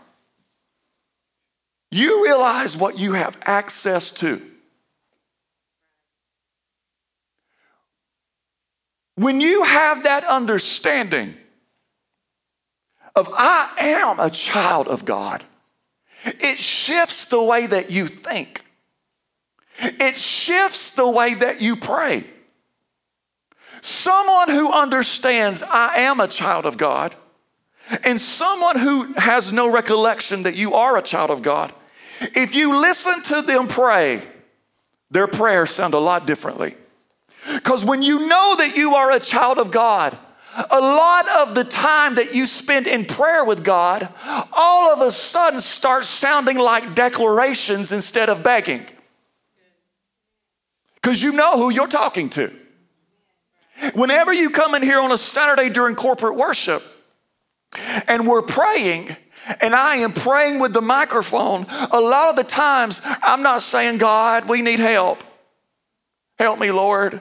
you 1.90 2.24
realize 2.24 2.76
what 2.76 2.98
you 2.98 3.14
have 3.14 3.36
access 3.42 4.10
to. 4.12 4.40
When 9.16 9.40
you 9.40 9.64
have 9.64 10.04
that 10.04 10.24
understanding 10.24 11.34
of 13.16 13.28
I 13.32 13.70
am 13.80 14.20
a 14.20 14.30
child 14.30 14.88
of 14.88 15.04
God, 15.04 15.44
it 16.24 16.58
shifts 16.58 17.26
the 17.26 17.42
way 17.42 17.66
that 17.66 17.90
you 17.90 18.06
think. 18.06 18.64
It 19.78 20.16
shifts 20.16 20.92
the 20.92 21.08
way 21.08 21.34
that 21.34 21.60
you 21.60 21.76
pray. 21.76 22.24
Someone 23.82 24.50
who 24.50 24.70
understands 24.72 25.62
I 25.62 25.96
am 25.96 26.20
a 26.20 26.28
child 26.28 26.66
of 26.66 26.76
God 26.76 27.16
and 28.04 28.20
someone 28.20 28.78
who 28.78 29.14
has 29.14 29.52
no 29.52 29.70
recollection 29.70 30.44
that 30.44 30.54
you 30.54 30.74
are 30.74 30.96
a 30.96 31.02
child 31.02 31.30
of 31.30 31.42
God 31.42 31.72
if 32.20 32.54
you 32.54 32.80
listen 32.80 33.22
to 33.24 33.42
them 33.42 33.66
pray, 33.66 34.22
their 35.10 35.26
prayers 35.26 35.70
sound 35.70 35.94
a 35.94 35.98
lot 35.98 36.26
differently. 36.26 36.74
Because 37.54 37.84
when 37.84 38.02
you 38.02 38.28
know 38.28 38.56
that 38.58 38.76
you 38.76 38.94
are 38.94 39.10
a 39.10 39.20
child 39.20 39.58
of 39.58 39.70
God, 39.70 40.16
a 40.70 40.80
lot 40.80 41.28
of 41.28 41.54
the 41.54 41.64
time 41.64 42.16
that 42.16 42.34
you 42.34 42.44
spend 42.44 42.86
in 42.86 43.04
prayer 43.04 43.44
with 43.44 43.64
God, 43.64 44.08
all 44.52 44.92
of 44.92 45.00
a 45.00 45.10
sudden 45.10 45.60
starts 45.60 46.08
sounding 46.08 46.58
like 46.58 46.94
declarations 46.94 47.92
instead 47.92 48.28
of 48.28 48.42
begging. 48.42 48.84
Because 50.96 51.22
you 51.22 51.32
know 51.32 51.56
who 51.56 51.70
you're 51.70 51.86
talking 51.86 52.28
to. 52.30 52.52
Whenever 53.94 54.32
you 54.32 54.50
come 54.50 54.74
in 54.74 54.82
here 54.82 55.00
on 55.00 55.12
a 55.12 55.18
Saturday 55.18 55.70
during 55.70 55.94
corporate 55.94 56.36
worship 56.36 56.82
and 58.06 58.26
we're 58.26 58.42
praying, 58.42 59.16
and 59.60 59.74
I 59.74 59.96
am 59.96 60.12
praying 60.12 60.60
with 60.60 60.72
the 60.72 60.80
microphone, 60.80 61.66
a 61.90 62.00
lot 62.00 62.30
of 62.30 62.36
the 62.36 62.44
times 62.44 63.00
I'm 63.04 63.42
not 63.42 63.62
saying, 63.62 63.98
God, 63.98 64.48
we 64.48 64.62
need 64.62 64.80
help. 64.80 65.22
Help 66.38 66.58
me, 66.58 66.70
Lord. 66.70 67.20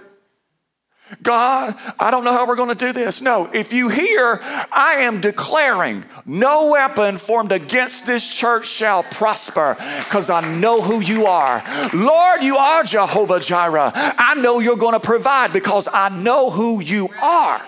God, 1.24 1.76
I 2.00 2.12
don't 2.12 2.24
know 2.24 2.32
how 2.32 2.48
we're 2.48 2.56
going 2.56 2.70
to 2.70 2.76
do 2.76 2.94
this. 2.94 3.22
No, 3.22 3.50
if 3.52 3.74
you 3.74 3.90
hear, 3.90 4.40
I 4.44 4.98
am 5.00 5.22
declaring 5.22 6.06
no 6.26 6.70
weapon 6.70 7.18
formed 7.18 7.52
against 7.52 8.06
this 8.06 8.28
church 8.28 8.68
shall 8.68 9.04
prosper 9.04 9.76
because 10.04 10.30
I 10.30 10.48
know 10.58 10.82
who 10.82 11.00
you 11.00 11.26
are. 11.26 11.64
Lord, 11.94 12.44
you 12.44 12.58
are 12.58 12.84
Jehovah 12.84 13.40
Jireh. 13.40 13.92
I 13.96 14.36
know 14.36 14.60
you're 14.60 14.78
going 14.78 14.94
to 14.94 15.00
provide 15.00 15.52
because 15.52 15.88
I 15.92 16.10
know 16.10 16.50
who 16.50 16.80
you 16.80 17.10
are. 17.22 17.66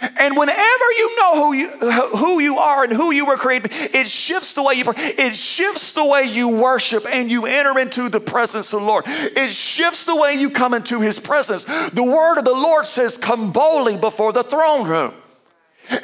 And 0.00 0.36
whenever 0.36 0.92
you 0.98 1.16
know 1.16 1.34
who 1.36 1.52
you, 1.54 1.68
who 1.68 2.40
you 2.40 2.58
are 2.58 2.84
and 2.84 2.92
who 2.92 3.12
you 3.12 3.24
were 3.24 3.36
created, 3.36 3.72
it 3.72 4.06
shifts 4.06 4.52
the 4.52 4.62
way 4.62 4.74
you. 4.74 4.84
It 4.96 5.34
shifts 5.34 5.92
the 5.92 6.04
way 6.04 6.24
you 6.24 6.48
worship 6.48 7.06
and 7.10 7.30
you 7.30 7.46
enter 7.46 7.78
into 7.78 8.10
the 8.10 8.20
presence 8.20 8.72
of 8.74 8.80
the 8.80 8.86
Lord. 8.86 9.04
It 9.06 9.52
shifts 9.52 10.04
the 10.04 10.14
way 10.14 10.34
you 10.34 10.50
come 10.50 10.74
into 10.74 11.00
His 11.00 11.18
presence. 11.18 11.64
The 11.64 12.04
word 12.04 12.38
of 12.38 12.44
the 12.44 12.52
Lord 12.52 12.84
says, 12.84 13.16
Come 13.16 13.52
boldly 13.52 13.96
before 13.96 14.32
the 14.32 14.42
throne 14.42 14.86
room. 14.86 15.14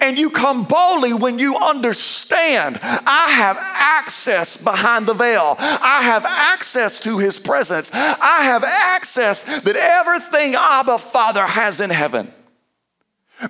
And 0.01 0.17
you 0.17 0.31
come 0.31 0.65
boldly 0.65 1.13
when 1.13 1.39
you 1.39 1.57
understand 1.57 2.79
I 2.83 3.33
have 3.33 3.59
access 3.61 4.57
behind 4.57 5.07
the 5.07 5.15
veil. 5.15 5.57
I 5.59 6.03
have 6.05 6.25
access 6.25 7.01
to 7.01 7.19
his 7.19 7.41
presence. 7.41 7.91
I 7.93 8.45
have 8.45 8.65
access 8.65 9.43
that 9.63 9.77
everything 9.77 10.55
Abba 10.55 10.99
Father 10.99 11.47
has 11.47 11.81
in 11.81 11.91
heaven. 11.91 12.33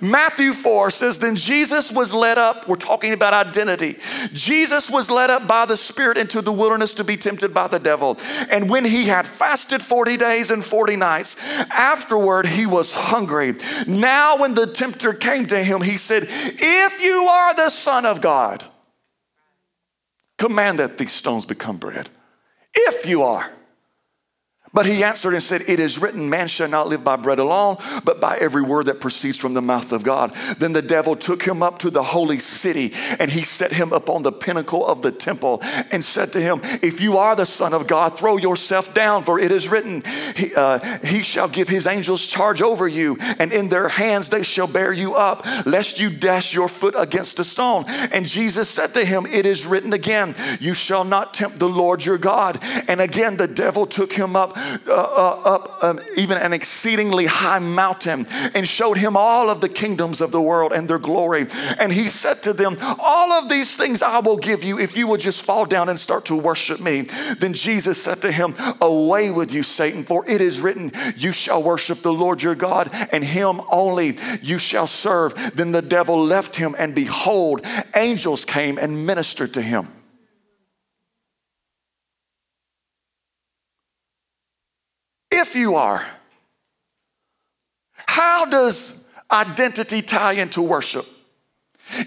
Matthew 0.01 0.53
4 0.53 0.91
says, 0.91 1.19
Then 1.19 1.35
Jesus 1.35 1.91
was 1.91 2.13
led 2.13 2.37
up. 2.37 2.67
We're 2.67 2.75
talking 2.75 3.13
about 3.13 3.33
identity. 3.33 3.97
Jesus 4.33 4.89
was 4.89 5.11
led 5.11 5.29
up 5.29 5.47
by 5.47 5.65
the 5.65 5.77
Spirit 5.77 6.17
into 6.17 6.41
the 6.41 6.51
wilderness 6.51 6.93
to 6.95 7.03
be 7.03 7.17
tempted 7.17 7.53
by 7.53 7.67
the 7.67 7.79
devil. 7.79 8.17
And 8.49 8.69
when 8.69 8.85
he 8.85 9.05
had 9.05 9.27
fasted 9.27 9.81
40 9.81 10.17
days 10.17 10.51
and 10.51 10.63
40 10.63 10.95
nights, 10.95 11.35
afterward 11.69 12.47
he 12.47 12.65
was 12.65 12.93
hungry. 12.93 13.53
Now, 13.87 14.37
when 14.37 14.53
the 14.53 14.67
tempter 14.67 15.13
came 15.13 15.45
to 15.47 15.63
him, 15.63 15.81
he 15.81 15.97
said, 15.97 16.27
If 16.29 17.01
you 17.01 17.25
are 17.25 17.55
the 17.55 17.69
Son 17.69 18.05
of 18.05 18.21
God, 18.21 18.63
command 20.37 20.79
that 20.79 20.97
these 20.97 21.11
stones 21.11 21.45
become 21.45 21.77
bread. 21.77 22.09
If 22.73 23.05
you 23.05 23.23
are. 23.23 23.51
But 24.73 24.87
he 24.87 25.03
answered 25.03 25.35
and 25.35 25.43
said, 25.43 25.61
It 25.67 25.79
is 25.79 25.99
written, 25.99 26.29
man 26.29 26.47
shall 26.47 26.67
not 26.67 26.87
live 26.87 27.03
by 27.03 27.15
bread 27.15 27.37
alone, 27.37 27.77
but 28.03 28.19
by 28.19 28.37
every 28.37 28.63
word 28.63 28.87
that 28.87 28.99
proceeds 28.99 29.37
from 29.37 29.53
the 29.53 29.61
mouth 29.61 29.91
of 29.91 30.03
God. 30.03 30.33
Then 30.57 30.73
the 30.73 30.81
devil 30.81 31.15
took 31.15 31.43
him 31.43 31.61
up 31.61 31.77
to 31.79 31.91
the 31.91 32.01
holy 32.01 32.39
city, 32.39 32.91
and 33.19 33.29
he 33.29 33.43
set 33.43 33.71
him 33.71 33.93
up 33.93 34.09
on 34.09 34.23
the 34.23 34.31
pinnacle 34.31 34.85
of 34.85 35.03
the 35.03 35.11
temple, 35.11 35.61
and 35.91 36.03
said 36.03 36.33
to 36.33 36.41
him, 36.41 36.59
If 36.81 37.01
you 37.01 37.17
are 37.17 37.35
the 37.35 37.45
Son 37.45 37.73
of 37.73 37.85
God, 37.85 38.17
throw 38.17 38.37
yourself 38.37 38.95
down, 38.95 39.23
for 39.23 39.39
it 39.39 39.51
is 39.51 39.69
written, 39.69 40.01
He, 40.35 40.55
uh, 40.55 40.79
he 41.05 41.21
shall 41.21 41.47
give 41.47 41.69
his 41.69 41.85
angels 41.85 42.25
charge 42.25 42.63
over 42.63 42.87
you, 42.87 43.17
and 43.37 43.53
in 43.53 43.69
their 43.69 43.89
hands 43.89 44.29
they 44.29 44.41
shall 44.41 44.67
bear 44.67 44.91
you 44.91 45.13
up, 45.13 45.45
lest 45.67 45.99
you 45.99 46.09
dash 46.09 46.51
your 46.51 46.67
foot 46.67 46.95
against 46.97 47.39
a 47.39 47.43
stone. 47.43 47.85
And 48.11 48.25
Jesus 48.25 48.69
said 48.69 48.95
to 48.95 49.05
him, 49.05 49.27
It 49.27 49.45
is 49.45 49.67
written 49.67 49.93
again, 49.93 50.33
You 50.59 50.73
shall 50.73 51.03
not 51.03 51.35
tempt 51.35 51.59
the 51.59 51.69
Lord 51.69 52.03
your 52.03 52.17
God. 52.17 52.57
And 52.87 52.99
again 52.99 53.37
the 53.37 53.47
devil 53.47 53.85
took 53.85 54.13
him 54.13 54.35
up 54.35 54.57
uh, 54.87 54.93
uh, 54.93 55.41
up 55.45 55.83
um, 55.83 55.99
even 56.17 56.37
an 56.37 56.53
exceedingly 56.53 57.25
high 57.25 57.59
mountain 57.59 58.25
and 58.55 58.67
showed 58.67 58.97
him 58.97 59.15
all 59.17 59.49
of 59.49 59.61
the 59.61 59.69
kingdoms 59.69 60.21
of 60.21 60.31
the 60.31 60.41
world 60.41 60.71
and 60.71 60.87
their 60.87 60.99
glory. 60.99 61.45
And 61.79 61.91
he 61.91 62.07
said 62.09 62.43
to 62.43 62.53
them, 62.53 62.77
All 62.99 63.31
of 63.33 63.49
these 63.49 63.75
things 63.75 64.01
I 64.01 64.19
will 64.19 64.37
give 64.37 64.63
you 64.63 64.79
if 64.79 64.95
you 64.95 65.07
will 65.07 65.17
just 65.17 65.45
fall 65.45 65.65
down 65.65 65.89
and 65.89 65.99
start 65.99 66.25
to 66.25 66.35
worship 66.35 66.79
me. 66.79 67.01
Then 67.39 67.53
Jesus 67.53 68.01
said 68.01 68.21
to 68.21 68.31
him, 68.31 68.53
Away 68.81 69.31
with 69.31 69.53
you, 69.53 69.63
Satan, 69.63 70.03
for 70.03 70.27
it 70.29 70.41
is 70.41 70.61
written, 70.61 70.91
You 71.15 71.31
shall 71.31 71.61
worship 71.61 72.01
the 72.01 72.13
Lord 72.13 72.43
your 72.43 72.55
God, 72.55 72.89
and 73.11 73.23
him 73.23 73.61
only 73.71 74.17
you 74.41 74.59
shall 74.59 74.87
serve. 74.87 75.33
Then 75.55 75.71
the 75.71 75.81
devil 75.81 76.17
left 76.17 76.57
him, 76.57 76.75
and 76.77 76.95
behold, 76.95 77.65
angels 77.95 78.45
came 78.45 78.77
and 78.77 79.05
ministered 79.05 79.53
to 79.53 79.61
him. 79.61 79.89
If 85.43 85.55
you 85.55 85.75
are. 85.75 86.05
How 88.07 88.45
does 88.45 89.03
identity 89.29 90.01
tie 90.01 90.33
into 90.33 90.61
worship? 90.61 91.05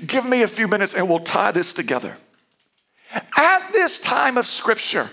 Give 0.06 0.24
me 0.24 0.42
a 0.42 0.48
few 0.48 0.68
minutes 0.68 0.94
and 0.94 1.08
we'll 1.08 1.20
tie 1.20 1.52
this 1.52 1.74
together. 1.74 2.16
At 3.36 3.72
this 3.72 4.00
time 4.00 4.38
of 4.38 4.46
Scripture, 4.46 5.10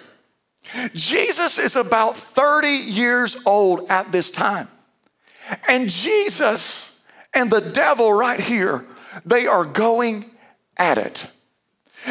Jesus 0.94 1.60
is 1.60 1.76
about 1.76 2.16
30 2.16 2.70
years 2.70 3.38
old 3.46 3.90
at 3.90 4.12
this 4.14 4.32
time. 4.32 4.70
And 5.68 5.90
Jesus 5.90 7.04
and 7.34 7.52
the 7.52 7.60
devil 7.60 8.14
right 8.14 8.40
here, 8.40 8.86
they 9.26 9.46
are 9.48 9.66
going 9.66 10.32
at 10.78 10.98
it. 10.98 11.28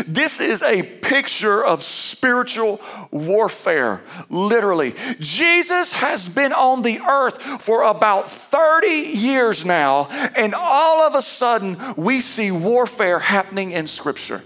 This 0.06 0.40
is 0.40 0.62
a 0.62 0.82
picture 0.82 1.64
of 1.64 1.82
spiritual 1.82 2.80
warfare, 3.10 4.00
literally. 4.30 4.94
Jesus 5.20 5.92
has 5.94 6.28
been 6.28 6.52
on 6.52 6.82
the 6.82 7.00
earth 7.00 7.42
for 7.62 7.82
about 7.82 8.30
30 8.30 8.86
years 8.86 9.66
now, 9.66 10.08
and 10.36 10.54
all 10.54 11.02
of 11.02 11.14
a 11.14 11.22
sudden 11.22 11.76
we 11.96 12.20
see 12.20 12.50
warfare 12.50 13.18
happening 13.18 13.72
in 13.72 13.86
Scripture. 13.86 14.42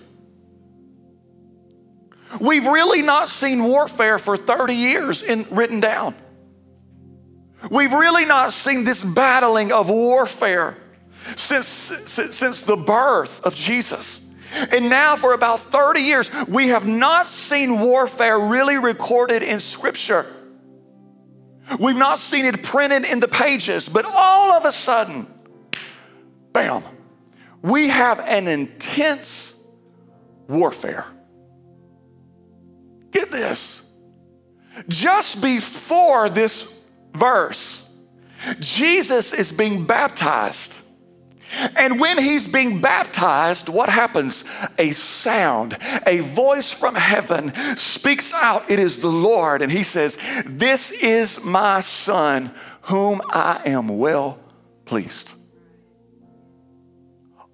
We've 2.40 2.66
really 2.66 3.02
not 3.02 3.28
seen 3.28 3.62
warfare 3.62 4.18
for 4.18 4.36
30 4.36 4.74
years 4.74 5.22
in, 5.22 5.46
written 5.50 5.80
down. 5.80 6.14
We've 7.70 7.92
really 7.92 8.24
not 8.24 8.52
seen 8.52 8.84
this 8.84 9.04
battling 9.04 9.70
of 9.70 9.88
warfare 9.88 10.76
since, 11.36 11.66
since, 11.66 12.36
since 12.36 12.62
the 12.62 12.76
birth 12.76 13.44
of 13.44 13.54
Jesus. 13.54 14.25
And 14.72 14.88
now, 14.90 15.16
for 15.16 15.34
about 15.34 15.60
30 15.60 16.00
years, 16.00 16.30
we 16.46 16.68
have 16.68 16.86
not 16.86 17.28
seen 17.28 17.80
warfare 17.80 18.38
really 18.38 18.78
recorded 18.78 19.42
in 19.42 19.60
Scripture. 19.60 20.26
We've 21.80 21.96
not 21.96 22.18
seen 22.18 22.44
it 22.44 22.62
printed 22.62 23.04
in 23.04 23.20
the 23.20 23.28
pages, 23.28 23.88
but 23.88 24.04
all 24.04 24.52
of 24.52 24.64
a 24.64 24.72
sudden, 24.72 25.26
bam, 26.52 26.82
we 27.62 27.88
have 27.88 28.20
an 28.20 28.46
intense 28.46 29.60
warfare. 30.46 31.04
Get 33.10 33.32
this. 33.32 33.82
Just 34.88 35.42
before 35.42 36.28
this 36.28 36.84
verse, 37.14 37.90
Jesus 38.60 39.32
is 39.32 39.50
being 39.50 39.86
baptized. 39.86 40.85
And 41.76 42.00
when 42.00 42.18
he's 42.18 42.46
being 42.46 42.80
baptized, 42.80 43.68
what 43.68 43.88
happens? 43.88 44.44
A 44.78 44.90
sound, 44.90 45.78
a 46.06 46.20
voice 46.20 46.72
from 46.72 46.94
heaven 46.94 47.54
speaks 47.76 48.32
out, 48.34 48.70
It 48.70 48.78
is 48.78 49.00
the 49.00 49.08
Lord. 49.08 49.62
And 49.62 49.70
he 49.70 49.82
says, 49.82 50.18
This 50.44 50.90
is 50.90 51.44
my 51.44 51.80
son, 51.80 52.52
whom 52.82 53.22
I 53.30 53.62
am 53.64 53.88
well 53.98 54.38
pleased. 54.84 55.34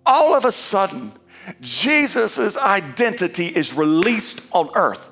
All 0.04 0.34
of 0.34 0.44
a 0.44 0.52
sudden, 0.52 1.12
Jesus' 1.60 2.56
identity 2.56 3.46
is 3.46 3.74
released 3.74 4.48
on 4.52 4.70
earth. 4.74 5.10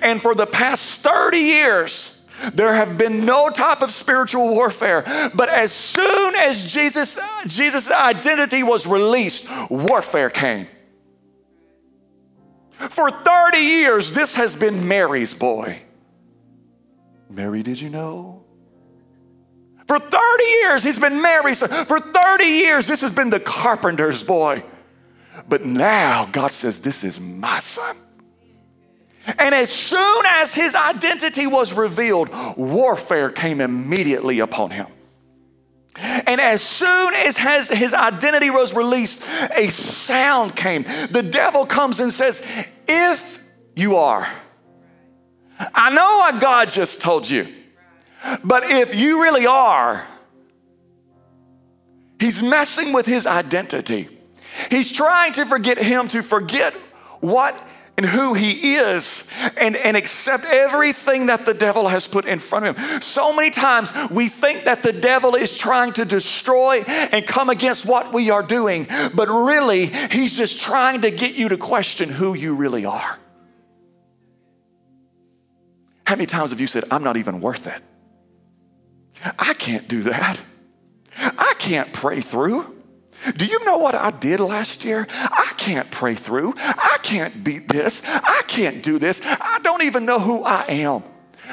And 0.00 0.22
for 0.22 0.34
the 0.34 0.46
past 0.46 1.00
30 1.00 1.38
years, 1.38 2.23
there 2.52 2.74
have 2.74 2.98
been 2.98 3.24
no 3.24 3.48
type 3.48 3.82
of 3.82 3.90
spiritual 3.90 4.48
warfare. 4.48 5.04
But 5.34 5.48
as 5.48 5.72
soon 5.72 6.34
as 6.36 6.72
Jesus, 6.72 7.18
Jesus' 7.46 7.90
identity 7.90 8.62
was 8.62 8.86
released, 8.86 9.48
warfare 9.70 10.30
came. 10.30 10.66
For 12.70 13.10
30 13.10 13.58
years, 13.58 14.12
this 14.12 14.36
has 14.36 14.56
been 14.56 14.86
Mary's 14.88 15.32
boy. 15.32 15.78
Mary, 17.30 17.62
did 17.62 17.80
you 17.80 17.88
know? 17.88 18.44
For 19.86 19.98
30 19.98 20.44
years, 20.44 20.82
he's 20.82 20.98
been 20.98 21.20
Mary's 21.20 21.58
son. 21.58 21.68
For 21.86 22.00
30 22.00 22.44
years, 22.44 22.86
this 22.86 23.02
has 23.02 23.12
been 23.12 23.30
the 23.30 23.40
carpenter's 23.40 24.22
boy. 24.22 24.64
But 25.48 25.64
now 25.64 26.26
God 26.32 26.50
says, 26.50 26.80
This 26.80 27.04
is 27.04 27.20
my 27.20 27.58
son. 27.58 27.96
And 29.38 29.54
as 29.54 29.70
soon 29.70 30.24
as 30.26 30.54
his 30.54 30.74
identity 30.74 31.46
was 31.46 31.72
revealed, 31.72 32.28
warfare 32.56 33.30
came 33.30 33.60
immediately 33.60 34.40
upon 34.40 34.70
him. 34.70 34.86
And 36.26 36.40
as 36.40 36.60
soon 36.60 37.14
as 37.14 37.38
his 37.68 37.94
identity 37.94 38.50
was 38.50 38.74
released, 38.74 39.28
a 39.56 39.68
sound 39.70 40.56
came. 40.56 40.82
The 40.82 41.22
devil 41.22 41.66
comes 41.66 42.00
and 42.00 42.12
says, 42.12 42.42
If 42.88 43.38
you 43.76 43.96
are, 43.96 44.26
I 45.58 45.94
know 45.94 46.16
what 46.18 46.40
God 46.40 46.68
just 46.68 47.00
told 47.00 47.30
you, 47.30 47.52
but 48.42 48.64
if 48.64 48.94
you 48.94 49.22
really 49.22 49.46
are, 49.46 50.04
he's 52.18 52.42
messing 52.42 52.92
with 52.92 53.06
his 53.06 53.26
identity. 53.26 54.08
He's 54.70 54.90
trying 54.90 55.32
to 55.34 55.46
forget 55.46 55.78
him 55.78 56.08
to 56.08 56.22
forget 56.22 56.74
what 57.20 57.56
and 57.96 58.06
who 58.06 58.34
he 58.34 58.74
is 58.74 59.28
and, 59.56 59.76
and 59.76 59.96
accept 59.96 60.44
everything 60.44 61.26
that 61.26 61.46
the 61.46 61.54
devil 61.54 61.88
has 61.88 62.08
put 62.08 62.24
in 62.24 62.38
front 62.38 62.66
of 62.66 62.76
him. 62.76 63.00
So 63.00 63.32
many 63.34 63.50
times 63.50 63.92
we 64.10 64.28
think 64.28 64.64
that 64.64 64.82
the 64.82 64.92
devil 64.92 65.34
is 65.34 65.56
trying 65.56 65.92
to 65.94 66.04
destroy 66.04 66.82
and 66.82 67.26
come 67.26 67.50
against 67.50 67.86
what 67.86 68.12
we 68.12 68.30
are 68.30 68.42
doing, 68.42 68.88
but 69.14 69.28
really 69.28 69.86
he's 69.86 70.36
just 70.36 70.60
trying 70.60 71.02
to 71.02 71.10
get 71.10 71.34
you 71.34 71.48
to 71.50 71.56
question 71.56 72.08
who 72.08 72.34
you 72.34 72.54
really 72.54 72.84
are. 72.84 73.18
How 76.06 76.16
many 76.16 76.26
times 76.26 76.50
have 76.50 76.60
you 76.60 76.66
said, 76.66 76.84
I'm 76.90 77.02
not 77.02 77.16
even 77.16 77.40
worth 77.40 77.66
it? 77.66 77.82
I 79.38 79.54
can't 79.54 79.88
do 79.88 80.02
that. 80.02 80.42
I 81.16 81.54
can't 81.58 81.92
pray 81.92 82.20
through. 82.20 82.74
Do 83.36 83.46
you 83.46 83.64
know 83.64 83.78
what 83.78 83.94
I 83.94 84.10
did 84.10 84.40
last 84.40 84.84
year? 84.84 85.06
I 85.10 85.52
can't 85.56 85.90
pray 85.90 86.14
through. 86.14 86.54
Can't 87.04 87.44
beat 87.44 87.68
this. 87.68 88.02
I 88.06 88.42
can't 88.48 88.82
do 88.82 88.98
this. 88.98 89.20
I 89.24 89.60
don't 89.62 89.84
even 89.84 90.04
know 90.04 90.18
who 90.18 90.42
I 90.42 90.64
am. 90.68 91.04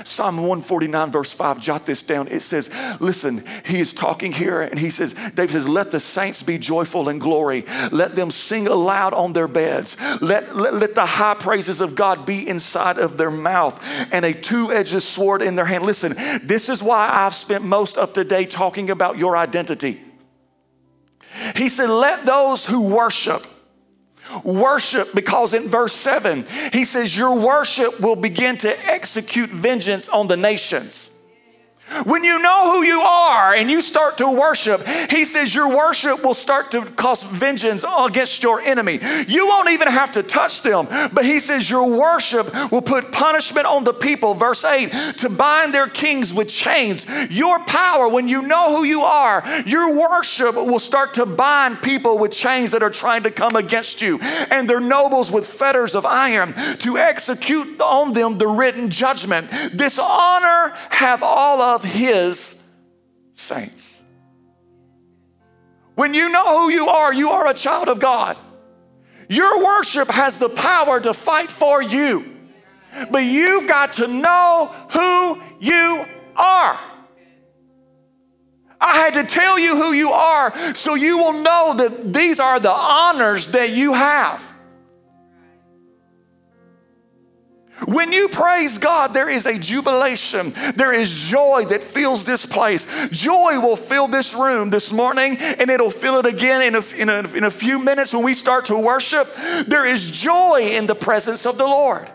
Psalm 0.05 0.37
149, 0.37 1.11
verse 1.11 1.33
5, 1.33 1.59
jot 1.59 1.85
this 1.85 2.01
down. 2.01 2.29
It 2.29 2.39
says, 2.39 2.69
Listen, 3.01 3.43
he 3.65 3.81
is 3.81 3.93
talking 3.93 4.31
here, 4.31 4.61
and 4.61 4.79
he 4.79 4.89
says, 4.89 5.13
David 5.13 5.51
says, 5.51 5.67
Let 5.67 5.91
the 5.91 5.99
saints 5.99 6.41
be 6.41 6.57
joyful 6.57 7.09
in 7.09 7.19
glory. 7.19 7.65
Let 7.91 8.15
them 8.15 8.31
sing 8.31 8.67
aloud 8.67 9.13
on 9.13 9.33
their 9.33 9.49
beds. 9.49 9.97
Let, 10.21 10.55
let, 10.55 10.73
let 10.73 10.95
the 10.95 11.05
high 11.05 11.35
praises 11.35 11.81
of 11.81 11.93
God 11.95 12.25
be 12.25 12.47
inside 12.47 12.97
of 12.97 13.17
their 13.17 13.29
mouth 13.29 14.07
and 14.13 14.23
a 14.23 14.33
two 14.33 14.71
edged 14.71 15.01
sword 15.01 15.41
in 15.41 15.55
their 15.55 15.65
hand. 15.65 15.83
Listen, 15.83 16.13
this 16.41 16.69
is 16.69 16.81
why 16.81 17.09
I've 17.11 17.35
spent 17.35 17.65
most 17.65 17.97
of 17.97 18.13
the 18.13 18.23
day 18.23 18.45
talking 18.45 18.89
about 18.89 19.17
your 19.17 19.35
identity. 19.35 20.01
He 21.57 21.67
said, 21.67 21.89
Let 21.89 22.25
those 22.25 22.65
who 22.65 22.81
worship 22.81 23.45
worship 24.43 25.13
because 25.13 25.53
in 25.53 25.69
verse 25.69 25.93
7 25.93 26.45
he 26.73 26.83
says 26.85 27.15
your 27.15 27.37
worship 27.37 27.99
will 27.99 28.15
begin 28.15 28.57
to 28.57 28.89
execute 28.89 29.49
vengeance 29.49 30.09
on 30.09 30.27
the 30.27 30.37
nations 30.37 31.10
when 32.05 32.23
you 32.23 32.39
know 32.39 32.73
who 32.73 32.83
you 32.83 33.01
are 33.01 33.53
and 33.53 33.69
you 33.69 33.81
start 33.81 34.17
to 34.19 34.29
worship, 34.29 34.87
he 35.09 35.25
says 35.25 35.53
your 35.53 35.69
worship 35.69 36.23
will 36.23 36.33
start 36.33 36.71
to 36.71 36.85
cause 36.85 37.23
vengeance 37.23 37.85
against 37.99 38.43
your 38.43 38.61
enemy. 38.61 38.99
You 39.27 39.47
won't 39.47 39.69
even 39.69 39.87
have 39.87 40.11
to 40.13 40.23
touch 40.23 40.61
them, 40.61 40.87
but 41.13 41.25
he 41.25 41.39
says 41.39 41.69
your 41.69 41.89
worship 41.89 42.71
will 42.71 42.81
put 42.81 43.11
punishment 43.11 43.65
on 43.67 43.83
the 43.83 43.93
people. 43.93 44.33
Verse 44.33 44.63
8 44.63 44.91
to 45.17 45.29
bind 45.29 45.73
their 45.73 45.87
kings 45.87 46.33
with 46.33 46.49
chains. 46.49 47.05
Your 47.29 47.59
power, 47.59 48.07
when 48.07 48.27
you 48.27 48.41
know 48.41 48.75
who 48.75 48.83
you 48.83 49.01
are, 49.01 49.43
your 49.65 49.93
worship 49.93 50.55
will 50.55 50.79
start 50.79 51.13
to 51.15 51.25
bind 51.25 51.81
people 51.81 52.17
with 52.17 52.31
chains 52.31 52.71
that 52.71 52.83
are 52.83 52.89
trying 52.89 53.23
to 53.23 53.31
come 53.31 53.55
against 53.55 54.01
you, 54.01 54.19
and 54.49 54.69
their 54.69 54.79
nobles 54.79 55.31
with 55.31 55.45
fetters 55.45 55.95
of 55.95 56.05
iron 56.05 56.53
to 56.79 56.97
execute 56.97 57.79
on 57.81 58.13
them 58.13 58.37
the 58.37 58.47
written 58.47 58.89
judgment. 58.89 59.49
This 59.73 59.99
honor 59.99 60.73
have 60.89 61.23
all 61.23 61.61
of 61.61 61.80
of 61.83 61.91
his 61.91 62.55
saints. 63.33 64.03
When 65.95 66.13
you 66.13 66.29
know 66.29 66.59
who 66.59 66.69
you 66.69 66.87
are, 66.87 67.13
you 67.13 67.29
are 67.29 67.47
a 67.47 67.53
child 67.53 67.87
of 67.87 67.99
God. 67.99 68.37
Your 69.29 69.63
worship 69.63 70.09
has 70.09 70.39
the 70.39 70.49
power 70.49 70.99
to 70.99 71.13
fight 71.13 71.51
for 71.51 71.81
you. 71.81 72.25
But 73.09 73.23
you've 73.23 73.67
got 73.67 73.93
to 73.93 74.07
know 74.07 74.71
who 74.91 75.41
you 75.59 76.05
are. 76.35 76.79
I 78.79 78.97
had 78.97 79.13
to 79.13 79.23
tell 79.23 79.57
you 79.59 79.75
who 79.75 79.93
you 79.93 80.11
are 80.11 80.75
so 80.75 80.95
you 80.95 81.17
will 81.17 81.33
know 81.33 81.75
that 81.77 82.13
these 82.13 82.39
are 82.39 82.59
the 82.59 82.71
honors 82.71 83.47
that 83.47 83.69
you 83.69 83.93
have. 83.93 84.50
When 87.87 88.11
you 88.11 88.29
praise 88.29 88.77
God, 88.77 89.13
there 89.13 89.29
is 89.29 89.45
a 89.45 89.57
jubilation. 89.57 90.53
There 90.75 90.93
is 90.93 91.13
joy 91.15 91.65
that 91.69 91.83
fills 91.83 92.23
this 92.23 92.45
place. 92.45 92.85
Joy 93.09 93.59
will 93.59 93.75
fill 93.75 94.07
this 94.07 94.35
room 94.35 94.69
this 94.69 94.93
morning, 94.93 95.37
and 95.37 95.69
it'll 95.69 95.91
fill 95.91 96.17
it 96.17 96.25
again 96.25 96.61
in 96.61 96.75
a, 96.75 96.95
in 96.95 97.09
a, 97.09 97.37
in 97.37 97.43
a 97.43 97.51
few 97.51 97.79
minutes 97.79 98.13
when 98.13 98.23
we 98.23 98.33
start 98.33 98.65
to 98.65 98.77
worship. 98.77 99.33
There 99.67 99.85
is 99.85 100.11
joy 100.11 100.69
in 100.73 100.85
the 100.85 100.95
presence 100.95 101.45
of 101.45 101.57
the 101.57 101.65
Lord. 101.65 102.09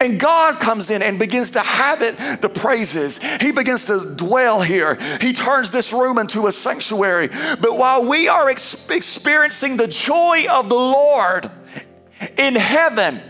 And 0.00 0.18
God 0.18 0.58
comes 0.60 0.88
in 0.88 1.02
and 1.02 1.18
begins 1.18 1.50
to 1.52 1.60
habit 1.60 2.16
the 2.40 2.48
praises. 2.48 3.18
He 3.38 3.52
begins 3.52 3.84
to 3.84 4.14
dwell 4.16 4.62
here. 4.62 4.96
He 5.20 5.34
turns 5.34 5.70
this 5.70 5.92
room 5.92 6.16
into 6.16 6.46
a 6.46 6.52
sanctuary. 6.52 7.28
But 7.60 7.76
while 7.76 8.02
we 8.06 8.26
are 8.26 8.48
ex- 8.48 8.88
experiencing 8.88 9.76
the 9.76 9.88
joy 9.88 10.46
of 10.48 10.70
the 10.70 10.74
Lord, 10.74 11.50
in 12.36 12.54
heaven. 12.54 13.20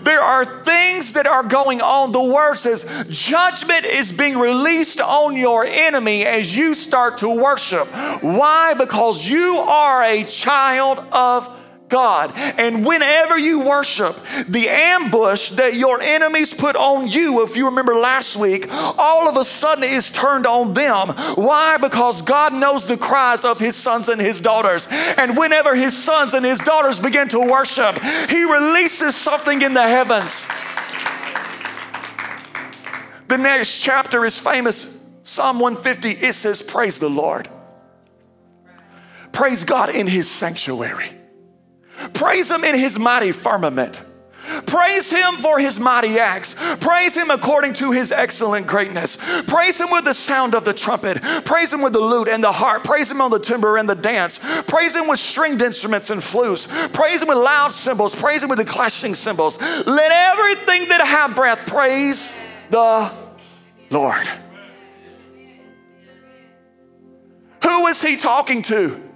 There 0.00 0.20
are 0.20 0.44
things 0.64 1.12
that 1.12 1.26
are 1.26 1.44
going 1.44 1.80
on. 1.80 2.10
The 2.10 2.22
word 2.22 2.56
says 2.56 2.84
judgment 3.08 3.84
is 3.84 4.10
being 4.10 4.36
released 4.36 5.00
on 5.00 5.36
your 5.36 5.64
enemy 5.64 6.26
as 6.26 6.54
you 6.54 6.74
start 6.74 7.18
to 7.18 7.28
worship. 7.28 7.86
Why? 8.20 8.74
Because 8.74 9.28
you 9.28 9.56
are 9.58 10.02
a 10.02 10.24
child 10.24 10.98
of 11.12 11.48
God. 11.88 12.32
And 12.36 12.84
whenever 12.84 13.38
you 13.38 13.60
worship, 13.60 14.16
the 14.48 14.68
ambush 14.68 15.50
that 15.50 15.74
your 15.74 16.00
enemies 16.00 16.54
put 16.54 16.76
on 16.76 17.08
you, 17.08 17.42
if 17.42 17.56
you 17.56 17.66
remember 17.66 17.94
last 17.94 18.36
week, 18.36 18.66
all 18.70 19.28
of 19.28 19.36
a 19.36 19.44
sudden 19.44 19.84
is 19.84 20.10
turned 20.10 20.46
on 20.46 20.74
them. 20.74 21.08
Why? 21.34 21.76
Because 21.78 22.22
God 22.22 22.52
knows 22.52 22.86
the 22.86 22.96
cries 22.96 23.44
of 23.44 23.58
his 23.58 23.76
sons 23.76 24.08
and 24.08 24.20
his 24.20 24.40
daughters. 24.40 24.86
And 24.90 25.36
whenever 25.36 25.74
his 25.74 25.96
sons 25.96 26.34
and 26.34 26.44
his 26.44 26.58
daughters 26.58 27.00
begin 27.00 27.28
to 27.28 27.40
worship, 27.40 27.98
he 28.28 28.44
releases 28.44 29.16
something 29.16 29.62
in 29.62 29.74
the 29.74 29.82
heavens. 29.82 30.46
The 33.28 33.38
next 33.38 33.80
chapter 33.80 34.24
is 34.24 34.38
famous. 34.38 34.98
Psalm 35.22 35.60
150, 35.60 36.26
it 36.26 36.34
says, 36.34 36.62
Praise 36.62 36.98
the 36.98 37.10
Lord. 37.10 37.48
Praise 39.32 39.64
God 39.64 39.90
in 39.90 40.06
his 40.06 40.30
sanctuary. 40.30 41.17
Praise 42.14 42.50
him 42.50 42.64
in 42.64 42.74
his 42.74 42.98
mighty 42.98 43.32
firmament. 43.32 44.02
Praise 44.66 45.10
him 45.10 45.36
for 45.36 45.58
his 45.58 45.78
mighty 45.78 46.18
acts. 46.18 46.54
Praise 46.76 47.16
him 47.16 47.30
according 47.30 47.74
to 47.74 47.92
his 47.92 48.10
excellent 48.10 48.66
greatness. 48.66 49.16
Praise 49.42 49.80
him 49.80 49.90
with 49.90 50.04
the 50.04 50.14
sound 50.14 50.54
of 50.54 50.64
the 50.64 50.72
trumpet. 50.72 51.22
Praise 51.44 51.72
him 51.72 51.82
with 51.82 51.92
the 51.92 52.00
lute 52.00 52.28
and 52.28 52.42
the 52.42 52.52
harp. 52.52 52.84
Praise 52.84 53.10
him 53.10 53.20
on 53.20 53.30
the 53.30 53.38
timbrel 53.38 53.76
and 53.76 53.88
the 53.88 53.94
dance. 53.94 54.38
Praise 54.62 54.96
him 54.96 55.08
with 55.08 55.18
stringed 55.18 55.62
instruments 55.62 56.10
and 56.10 56.22
flutes. 56.22 56.66
Praise 56.88 57.22
him 57.22 57.28
with 57.28 57.38
loud 57.38 57.72
cymbals. 57.72 58.14
Praise 58.14 58.42
him 58.42 58.48
with 58.48 58.58
the 58.58 58.64
clashing 58.64 59.14
cymbals. 59.14 59.58
Let 59.86 60.12
everything 60.12 60.88
that 60.88 61.06
have 61.06 61.36
breath 61.36 61.66
praise 61.66 62.36
the 62.70 63.12
Lord. 63.90 64.28
Who 67.62 67.86
is 67.88 68.02
he 68.02 68.16
talking 68.16 68.62
to? 68.62 69.07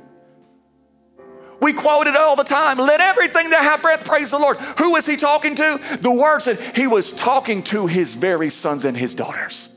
We 1.62 1.72
quote 1.72 2.09
it 2.09 2.16
all 2.16 2.35
the 2.35 2.42
time. 2.42 2.77
Let 2.77 3.01
everything 3.01 3.51
that 3.51 3.62
have 3.62 3.83
breath 3.83 4.05
praise 4.05 4.33
the 4.33 4.38
Lord. 4.38 4.59
Who 4.79 4.96
is 4.96 5.07
he 5.07 5.16
talking 5.16 5.55
to? 5.55 5.81
The 6.01 6.11
word 6.11 6.40
said 6.40 6.59
he 6.75 6.88
was 6.88 7.12
talking 7.12 7.62
to 7.64 7.87
his 7.87 8.16
very 8.16 8.48
sons 8.48 8.85
and 8.85 8.96
his 8.96 9.14
daughters. 9.14 9.68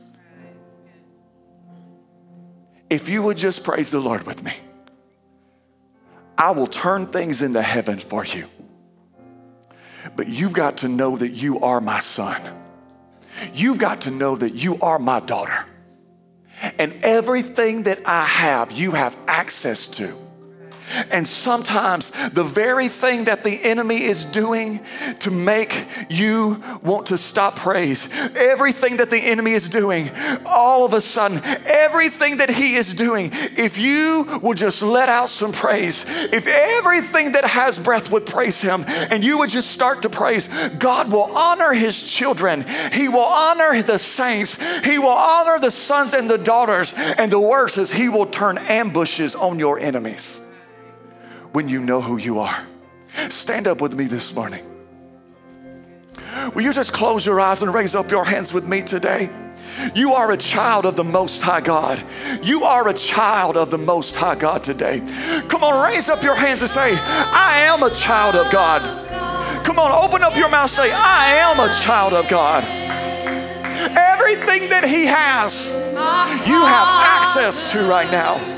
If 2.90 3.08
you 3.08 3.22
would 3.22 3.36
just 3.36 3.62
praise 3.62 3.92
the 3.92 4.00
Lord 4.00 4.26
with 4.26 4.42
me, 4.42 4.52
I 6.36 6.50
will 6.50 6.66
turn 6.66 7.06
things 7.06 7.40
into 7.40 7.62
heaven 7.62 7.96
for 7.96 8.24
you. 8.24 8.46
But 10.16 10.26
you've 10.26 10.52
got 10.52 10.78
to 10.78 10.88
know 10.88 11.16
that 11.16 11.30
you 11.30 11.60
are 11.60 11.80
my 11.80 12.00
son. 12.00 12.40
You've 13.54 13.78
got 13.78 14.02
to 14.02 14.10
know 14.10 14.34
that 14.34 14.54
you 14.54 14.78
are 14.80 14.98
my 14.98 15.20
daughter. 15.20 15.66
And 16.80 16.98
everything 17.04 17.84
that 17.84 18.00
I 18.06 18.24
have, 18.24 18.72
you 18.72 18.90
have 18.92 19.16
access 19.28 19.86
to. 19.88 20.25
And 21.10 21.26
sometimes 21.26 22.10
the 22.30 22.44
very 22.44 22.88
thing 22.88 23.24
that 23.24 23.42
the 23.42 23.62
enemy 23.64 24.04
is 24.04 24.24
doing 24.24 24.80
to 25.20 25.30
make 25.30 25.86
you 26.08 26.62
want 26.82 27.06
to 27.06 27.18
stop 27.18 27.56
praise, 27.56 28.08
everything 28.34 28.98
that 28.98 29.10
the 29.10 29.18
enemy 29.18 29.52
is 29.52 29.68
doing, 29.68 30.10
all 30.44 30.84
of 30.84 30.92
a 30.92 31.00
sudden, 31.00 31.40
everything 31.66 32.38
that 32.38 32.50
he 32.50 32.74
is 32.76 32.94
doing, 32.94 33.30
if 33.32 33.78
you 33.78 34.40
will 34.42 34.54
just 34.54 34.82
let 34.82 35.08
out 35.08 35.28
some 35.28 35.52
praise, 35.52 36.04
if 36.32 36.46
everything 36.46 37.32
that 37.32 37.44
has 37.44 37.78
breath 37.78 38.10
would 38.10 38.26
praise 38.26 38.60
him 38.60 38.84
and 39.10 39.24
you 39.24 39.38
would 39.38 39.50
just 39.50 39.70
start 39.70 40.02
to 40.02 40.10
praise, 40.10 40.48
God 40.78 41.12
will 41.12 41.36
honor 41.36 41.72
his 41.72 42.02
children. 42.02 42.64
He 42.92 43.08
will 43.08 43.20
honor 43.20 43.82
the 43.82 43.98
saints. 43.98 44.84
He 44.84 44.98
will 44.98 45.08
honor 45.08 45.58
the 45.58 45.70
sons 45.70 46.14
and 46.14 46.28
the 46.28 46.38
daughters. 46.38 46.94
And 47.18 47.30
the 47.30 47.40
worst 47.40 47.78
is, 47.78 47.92
he 47.92 48.08
will 48.08 48.26
turn 48.26 48.58
ambushes 48.58 49.34
on 49.34 49.58
your 49.58 49.78
enemies 49.78 50.40
when 51.56 51.70
you 51.70 51.80
know 51.80 52.02
who 52.02 52.18
you 52.18 52.38
are. 52.38 52.66
Stand 53.30 53.66
up 53.66 53.80
with 53.80 53.94
me 53.96 54.04
this 54.04 54.34
morning. 54.34 54.62
Will 56.54 56.60
you 56.60 56.70
just 56.70 56.92
close 56.92 57.24
your 57.24 57.40
eyes 57.40 57.62
and 57.62 57.72
raise 57.72 57.94
up 57.94 58.10
your 58.10 58.26
hands 58.26 58.52
with 58.52 58.68
me 58.68 58.82
today? 58.82 59.30
You 59.94 60.12
are 60.12 60.32
a 60.32 60.36
child 60.36 60.84
of 60.84 60.96
the 60.96 61.04
Most 61.04 61.42
High 61.42 61.62
God. 61.62 62.04
You 62.42 62.64
are 62.64 62.86
a 62.88 62.92
child 62.92 63.56
of 63.56 63.70
the 63.70 63.78
Most 63.78 64.16
High 64.16 64.34
God 64.34 64.62
today. 64.64 64.98
Come 65.48 65.64
on, 65.64 65.82
raise 65.82 66.10
up 66.10 66.22
your 66.22 66.34
hands 66.34 66.60
and 66.60 66.70
say, 66.70 66.94
I 66.94 67.60
am 67.60 67.82
a 67.82 67.90
child 67.90 68.34
of 68.34 68.52
God. 68.52 68.82
Come 69.64 69.78
on, 69.78 69.92
open 69.92 70.22
up 70.22 70.36
your 70.36 70.50
mouth, 70.50 70.68
say, 70.68 70.92
I 70.92 71.36
am 71.36 71.58
a 71.58 71.72
child 71.72 72.12
of 72.12 72.28
God. 72.28 72.64
Everything 73.96 74.68
that 74.68 74.84
He 74.86 75.06
has, 75.06 75.70
you 76.46 76.60
have 76.60 76.88
access 77.18 77.72
to 77.72 77.88
right 77.88 78.10
now. 78.10 78.55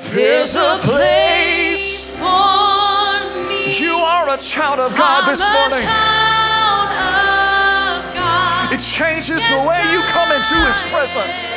There's 0.00 0.54
a 0.54 0.78
place 0.80 2.16
for 2.16 3.20
me. 3.48 3.76
You 3.78 3.94
are 3.94 4.28
a 4.30 4.38
child 4.38 4.80
of 4.80 4.96
God 4.96 5.24
I'm 5.24 5.30
this 5.30 5.46
a 5.46 5.52
morning. 5.52 5.84
child 5.86 6.90
of 6.90 8.14
God. 8.14 8.72
It 8.72 8.80
changes 8.80 9.46
the 9.48 9.56
way 9.68 9.80
you 9.92 10.00
come 10.08 10.32
into 10.32 10.54
His 10.66 10.82
presence. 10.90 11.48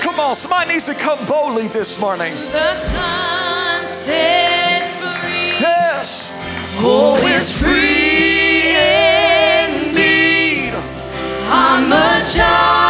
Come 0.00 0.18
on, 0.20 0.34
somebody 0.36 0.72
needs 0.72 0.86
to 0.86 0.94
come 0.94 1.24
boldly 1.26 1.68
this 1.68 1.98
morning. 2.00 2.34
The 2.52 2.74
Son 2.74 3.86
sets 3.86 4.94
free. 4.96 5.60
Yes. 5.60 6.32
Oh, 6.82 7.16
is 7.26 7.52
free 7.60 8.74
indeed. 9.68 10.72
I'm 11.52 11.92
a 11.92 12.24
child 12.24 12.89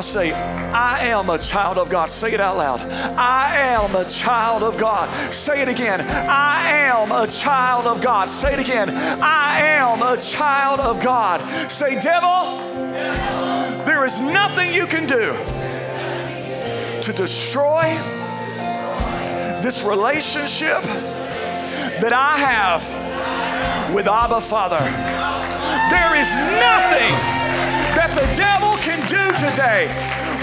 now 0.00 0.06
say, 0.06 0.32
I 0.32 1.08
am 1.08 1.28
a 1.28 1.36
child 1.36 1.76
of 1.76 1.90
God. 1.90 2.08
Say 2.08 2.32
it 2.32 2.40
out 2.40 2.56
loud. 2.56 2.80
I 3.18 3.54
am 3.54 3.94
a 3.94 4.08
child 4.08 4.62
of 4.62 4.78
God. 4.78 5.10
Say 5.30 5.60
it 5.60 5.68
again. 5.68 6.00
I 6.00 6.70
am 6.88 7.12
a 7.12 7.26
child 7.26 7.86
of 7.86 8.00
God. 8.00 8.30
Say 8.30 8.54
it 8.54 8.60
again. 8.60 8.88
I 8.88 9.60
am 9.60 10.00
a 10.00 10.18
child 10.18 10.80
of 10.80 11.02
God. 11.02 11.40
Say, 11.70 12.00
devil, 12.00 12.56
there 13.84 14.00
There 14.00 14.06
is 14.06 14.18
nothing 14.18 14.72
you 14.72 14.86
can 14.86 15.06
do 15.06 15.34
to 17.02 17.12
destroy 17.12 17.82
this 19.60 19.84
relationship 19.84 20.80
that 22.00 22.14
I 22.14 22.38
have 22.38 22.80
with 23.94 24.06
Abba 24.08 24.40
Father. 24.40 24.80
There 25.92 26.16
is 26.16 26.34
nothing 26.56 27.12
that 27.92 28.10
the 28.14 28.24
devil 28.34 28.69
do 29.10 29.18
today. 29.42 29.90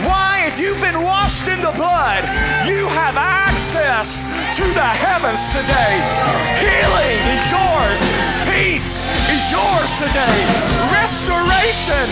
Why, 0.03 0.43
if 0.43 0.59
you've 0.59 0.81
been 0.83 1.01
washed 1.01 1.47
in 1.47 1.63
the 1.63 1.71
blood, 1.71 2.27
you 2.67 2.83
have 2.91 3.15
access 3.15 4.27
to 4.59 4.63
the 4.75 4.83
heavens 4.83 5.39
today. 5.55 5.95
Healing 6.59 7.19
is 7.31 7.43
yours, 7.47 7.99
peace 8.51 8.99
is 9.31 9.43
yours 9.47 9.91
today, 9.95 10.37
restoration 10.91 12.07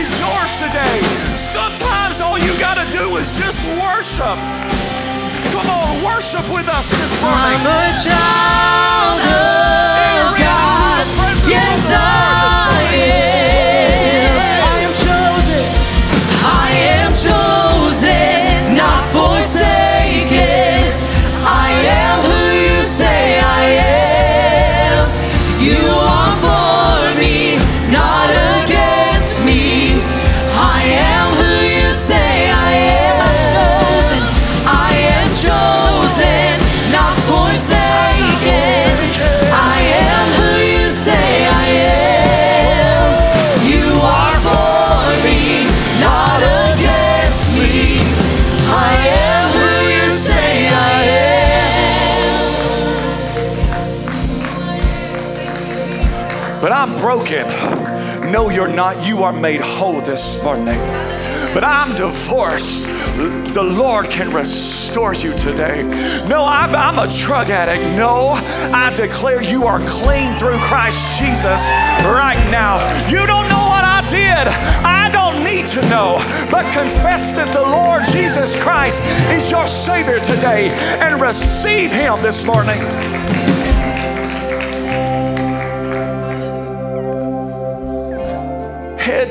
is 0.00 0.08
yours 0.16 0.52
today. 0.56 0.96
Sometimes 1.36 2.24
all 2.24 2.38
you 2.40 2.56
got 2.56 2.80
to 2.80 2.88
do 2.88 3.20
is 3.20 3.28
just 3.36 3.60
worship. 3.76 4.40
Come 5.52 5.68
on, 5.68 6.02
worship 6.02 6.48
with 6.48 6.68
us 6.72 6.88
this 6.88 7.14
morning. 7.20 7.60
I'm 7.60 7.68
a 7.68 7.84
child 8.00 8.77
No, 58.38 58.50
you're 58.50 58.68
not. 58.68 59.04
You 59.04 59.24
are 59.24 59.32
made 59.32 59.60
whole 59.60 60.00
this 60.00 60.40
morning. 60.44 60.78
But 61.52 61.64
I'm 61.64 61.96
divorced. 61.96 62.84
The 63.52 63.64
Lord 63.64 64.10
can 64.10 64.32
restore 64.32 65.12
you 65.12 65.36
today. 65.36 65.82
No, 66.28 66.44
I'm, 66.44 66.72
I'm 66.76 67.00
a 67.00 67.12
drug 67.12 67.50
addict. 67.50 67.82
No, 67.98 68.34
I 68.72 68.94
declare 68.94 69.42
you 69.42 69.64
are 69.64 69.80
clean 69.80 70.38
through 70.38 70.58
Christ 70.58 71.18
Jesus 71.18 71.60
right 72.06 72.38
now. 72.52 72.78
You 73.08 73.26
don't 73.26 73.48
know 73.48 73.66
what 73.66 73.82
I 73.82 74.06
did. 74.08 74.46
I 74.86 75.10
don't 75.10 75.42
need 75.42 75.66
to 75.70 75.80
know. 75.90 76.18
But 76.48 76.72
confess 76.72 77.32
that 77.32 77.52
the 77.52 77.62
Lord 77.62 78.04
Jesus 78.12 78.54
Christ 78.62 79.02
is 79.32 79.50
your 79.50 79.66
Savior 79.66 80.20
today 80.20 80.68
and 81.02 81.20
receive 81.20 81.90
Him 81.90 82.22
this 82.22 82.46
morning. 82.46 82.78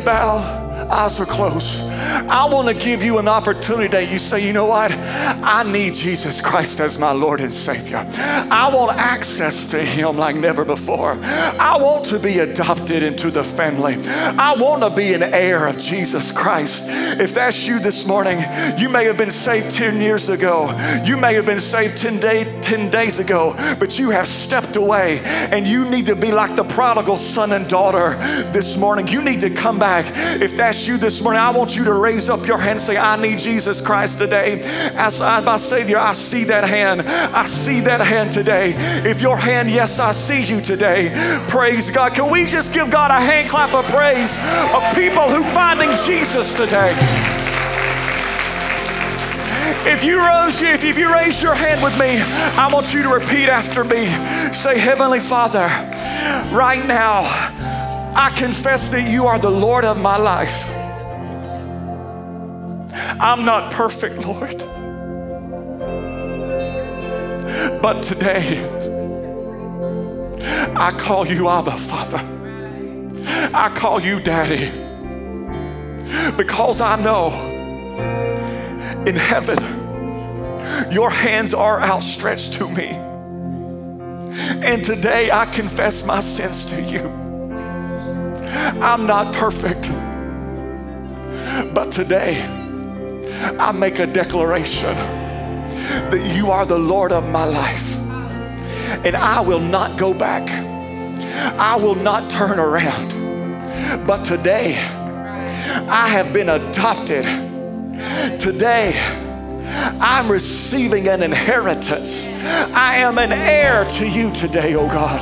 Bowed, 0.08 0.67
eyes 0.90 1.20
are 1.20 1.26
closed. 1.26 1.84
I 1.84 2.46
want 2.46 2.68
to 2.68 2.74
give 2.74 3.04
you 3.04 3.18
an 3.18 3.28
opportunity 3.28 3.88
today. 3.88 4.12
You 4.12 4.20
say, 4.20 4.46
you 4.46 4.54
know 4.54 4.66
what? 4.66 4.92
I 4.92 5.64
need 5.64 5.94
Jesus 5.94 6.42
Christ 6.42 6.80
as 6.80 6.98
my 6.98 7.12
Lord 7.12 7.42
and 7.42 7.52
Savior. 7.52 8.06
I 8.10 8.72
want 8.74 8.98
access 8.98 9.66
to 9.68 9.84
Him 9.84 10.18
like 10.18 10.36
never 10.36 10.66
before. 10.66 11.18
I 11.22 11.78
want 11.80 12.06
to 12.08 12.20
be 12.20 12.40
adopted 12.40 13.04
into 13.04 13.32
the 13.32 13.44
family. 13.44 13.98
I 14.06 14.56
want 14.58 14.84
to 14.84 14.90
be 14.90 15.14
an 15.14 15.24
heir 15.24 15.68
of 15.68 15.78
Jesus 15.78 16.32
Christ. 16.32 16.86
If 17.20 17.34
that's 17.34 17.68
you 17.68 17.80
this 17.80 18.08
morning, 18.08 18.38
you 18.78 18.90
may 18.90 19.06
have 19.06 19.18
been 19.18 19.32
saved 19.32 19.72
10 19.72 20.02
years 20.02 20.30
ago. 20.30 20.68
You 21.04 21.18
may 21.18 21.34
have 21.34 21.46
been 21.46 21.62
saved 21.62 21.98
10, 21.98 22.20
day, 22.20 22.60
10 22.62 22.90
days 22.90 23.20
ago, 23.20 23.56
but 23.80 24.00
you 24.00 24.10
have 24.12 24.28
stepped 24.28 24.76
away 24.76 25.22
and 25.24 25.68
you 25.68 25.90
need 25.90 26.06
to 26.08 26.16
be 26.16 26.32
like 26.32 26.56
the 26.56 26.64
prodigal 26.64 27.18
son 27.18 27.52
and 27.52 27.68
daughter 27.70 28.16
this 28.52 28.78
morning. 28.78 29.08
You 29.08 29.22
need 29.22 29.42
to 29.42 29.50
come 29.50 29.80
back. 29.80 30.06
If 30.42 30.56
that's 30.58 30.77
you 30.86 30.98
this 30.98 31.22
morning, 31.22 31.42
I 31.42 31.50
want 31.52 31.78
you 31.78 31.86
to 31.86 31.94
raise 31.94 32.30
up 32.30 32.46
your 32.46 32.58
hand 32.58 32.72
and 32.72 32.82
say, 32.82 32.98
I 32.98 33.16
need 33.16 33.40
Jesus 33.40 33.80
Christ 33.80 34.18
today. 34.18 34.60
As 34.96 35.22
I, 35.22 35.40
my 35.40 35.56
Savior, 35.56 35.98
I 35.98 36.14
see 36.14 36.44
that 36.46 36.66
hand. 36.68 37.04
I 37.04 37.46
see 37.46 37.80
that 37.82 38.02
hand 38.02 38.34
today. 38.34 38.74
If 39.10 39.22
your 39.22 39.38
hand, 39.38 39.70
yes, 39.72 40.00
I 40.02 40.12
see 40.12 40.44
you 40.44 40.60
today. 40.60 41.12
Praise 41.48 41.90
God. 41.90 42.14
Can 42.14 42.30
we 42.30 42.46
just 42.46 42.74
give 42.74 42.92
God 42.92 43.12
a 43.12 43.20
hand 43.20 43.50
clap 43.50 43.74
of 43.74 43.86
praise 43.86 44.38
of 44.76 44.84
people 44.94 45.30
who 45.30 45.44
finding 45.54 45.90
Jesus 46.06 46.54
today? 46.54 46.94
If 49.90 50.04
you 50.04 50.20
rose, 50.20 50.62
if 50.62 50.98
you 50.98 51.14
raised 51.14 51.42
your 51.42 51.56
hand 51.56 51.82
with 51.82 51.98
me, 51.98 52.20
I 52.58 52.70
want 52.72 52.94
you 52.94 53.04
to 53.04 53.10
repeat 53.10 53.48
after 53.48 53.86
me. 53.86 54.08
Say, 54.54 54.78
Heavenly 54.78 55.22
Father, 55.22 55.68
right 56.54 56.84
now, 56.86 57.24
I 58.20 58.32
confess 58.32 58.90
that 58.90 59.08
you 59.08 59.28
are 59.28 59.38
the 59.38 59.52
Lord 59.52 59.86
of 59.86 60.02
my 60.02 60.18
life. 60.18 60.68
I'm 63.20 63.46
not 63.46 63.72
perfect, 63.72 64.26
Lord. 64.26 64.58
But 67.80 68.02
today, 68.02 68.64
I 70.76 70.92
call 70.98 71.28
you 71.28 71.48
Abba, 71.48 71.78
Father. 71.78 72.22
I 73.54 73.70
call 73.76 74.02
you 74.02 74.20
Daddy. 74.20 74.72
Because 76.38 76.82
I 76.82 76.96
know 77.00 77.30
in 79.06 79.16
heaven, 79.16 80.92
your 80.92 81.12
hands 81.12 81.54
are 81.54 81.80
outstretched 81.82 82.54
to 82.54 82.68
me. 82.68 82.88
And 84.66 84.84
today 84.84 85.30
I 85.30 85.46
confess 85.46 86.04
my 86.04 86.20
sins 86.20 86.66
to 86.66 86.82
you. 86.82 87.27
I'm 88.76 89.08
not 89.08 89.34
perfect, 89.34 89.90
but 91.74 91.92
today 91.92 92.44
I 93.58 93.72
make 93.72 94.00
a 94.00 94.06
declaration 94.06 94.94
that 94.96 96.36
you 96.36 96.52
are 96.52 96.66
the 96.66 96.78
Lord 96.78 97.14
of 97.14 97.30
my 97.30 97.46
life. 97.46 97.96
And 99.06 99.16
I 99.16 99.40
will 99.40 99.62
not 99.62 99.98
go 99.98 100.14
back, 100.14 100.50
I 101.58 101.78
will 101.78 101.96
not 101.96 102.30
turn 102.30 102.60
around. 102.60 104.06
But 104.06 104.26
today 104.26 104.76
I 105.88 106.10
have 106.10 106.34
been 106.34 106.50
adopted. 106.50 107.26
Today, 108.40 108.94
I'm 110.00 110.30
receiving 110.30 111.08
an 111.08 111.24
inheritance. 111.24 112.28
I 112.74 112.98
am 112.98 113.18
an 113.18 113.32
heir 113.32 113.86
to 113.92 114.08
you 114.08 114.32
today, 114.34 114.76
oh 114.76 114.88
God. 114.88 115.22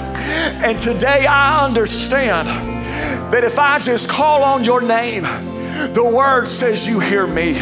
And 0.63 0.79
today 0.79 1.27
I 1.27 1.63
understand 1.63 2.74
that 3.31 3.43
if 3.43 3.59
I 3.59 3.79
just 3.79 4.09
call 4.09 4.43
on 4.43 4.63
your 4.63 4.81
name, 4.81 5.23
the 5.93 6.03
word 6.03 6.47
says 6.47 6.87
you 6.87 6.99
hear 6.99 7.27
me. 7.27 7.53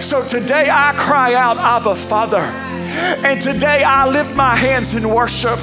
So 0.00 0.26
today 0.26 0.68
I 0.70 0.94
cry 0.96 1.34
out, 1.34 1.58
Abba, 1.58 1.94
Father. 1.94 2.38
And 2.38 3.40
today 3.40 3.82
I 3.84 4.08
lift 4.08 4.34
my 4.34 4.54
hands 4.54 4.94
in 4.94 5.08
worship. 5.08 5.58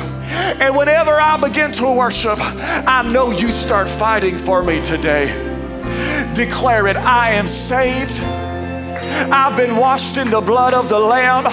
And 0.61 0.75
whenever 0.75 1.11
I 1.19 1.37
begin 1.37 1.71
to 1.73 1.91
worship, 1.91 2.37
I 2.39 3.09
know 3.11 3.31
you 3.31 3.49
start 3.49 3.89
fighting 3.89 4.37
for 4.37 4.63
me 4.63 4.81
today. 4.81 5.27
Declare 6.33 6.87
it 6.87 6.97
I 6.97 7.31
am 7.31 7.47
saved. 7.47 8.19
I've 9.31 9.57
been 9.57 9.75
washed 9.75 10.17
in 10.17 10.29
the 10.29 10.41
blood 10.41 10.73
of 10.73 10.89
the 10.89 10.99
Lamb. 10.99 11.45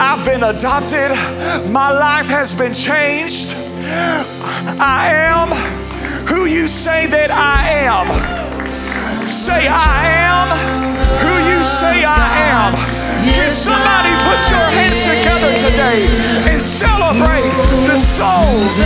I've 0.00 0.24
been 0.24 0.42
adopted. 0.44 1.10
My 1.70 1.90
life 1.92 2.26
has 2.26 2.54
been 2.54 2.74
changed. 2.74 3.54
I 4.78 5.10
am 5.12 5.85
who 6.28 6.46
you 6.46 6.66
say 6.66 7.06
that 7.06 7.30
I 7.30 7.86
am. 7.86 8.06
Say, 9.26 9.66
I 9.68 9.98
am 10.26 10.48
who 11.22 11.34
you 11.50 11.62
say 11.62 12.04
I 12.04 12.26
am. 12.50 12.74
Can 13.26 13.50
somebody 13.50 14.12
put 14.26 14.40
your 14.50 14.68
hands 14.70 14.98
together 15.02 15.52
today 15.58 16.06
and 16.50 16.62
celebrate 16.62 17.50
the 17.86 17.98
souls 17.98 18.76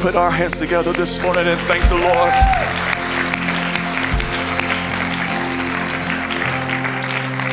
put 0.00 0.14
our 0.14 0.30
hands 0.30 0.58
together 0.58 0.92
this 0.92 1.20
morning 1.22 1.46
and 1.46 1.60
thank 1.62 1.82
the 1.88 1.94
Lord? 1.94 2.32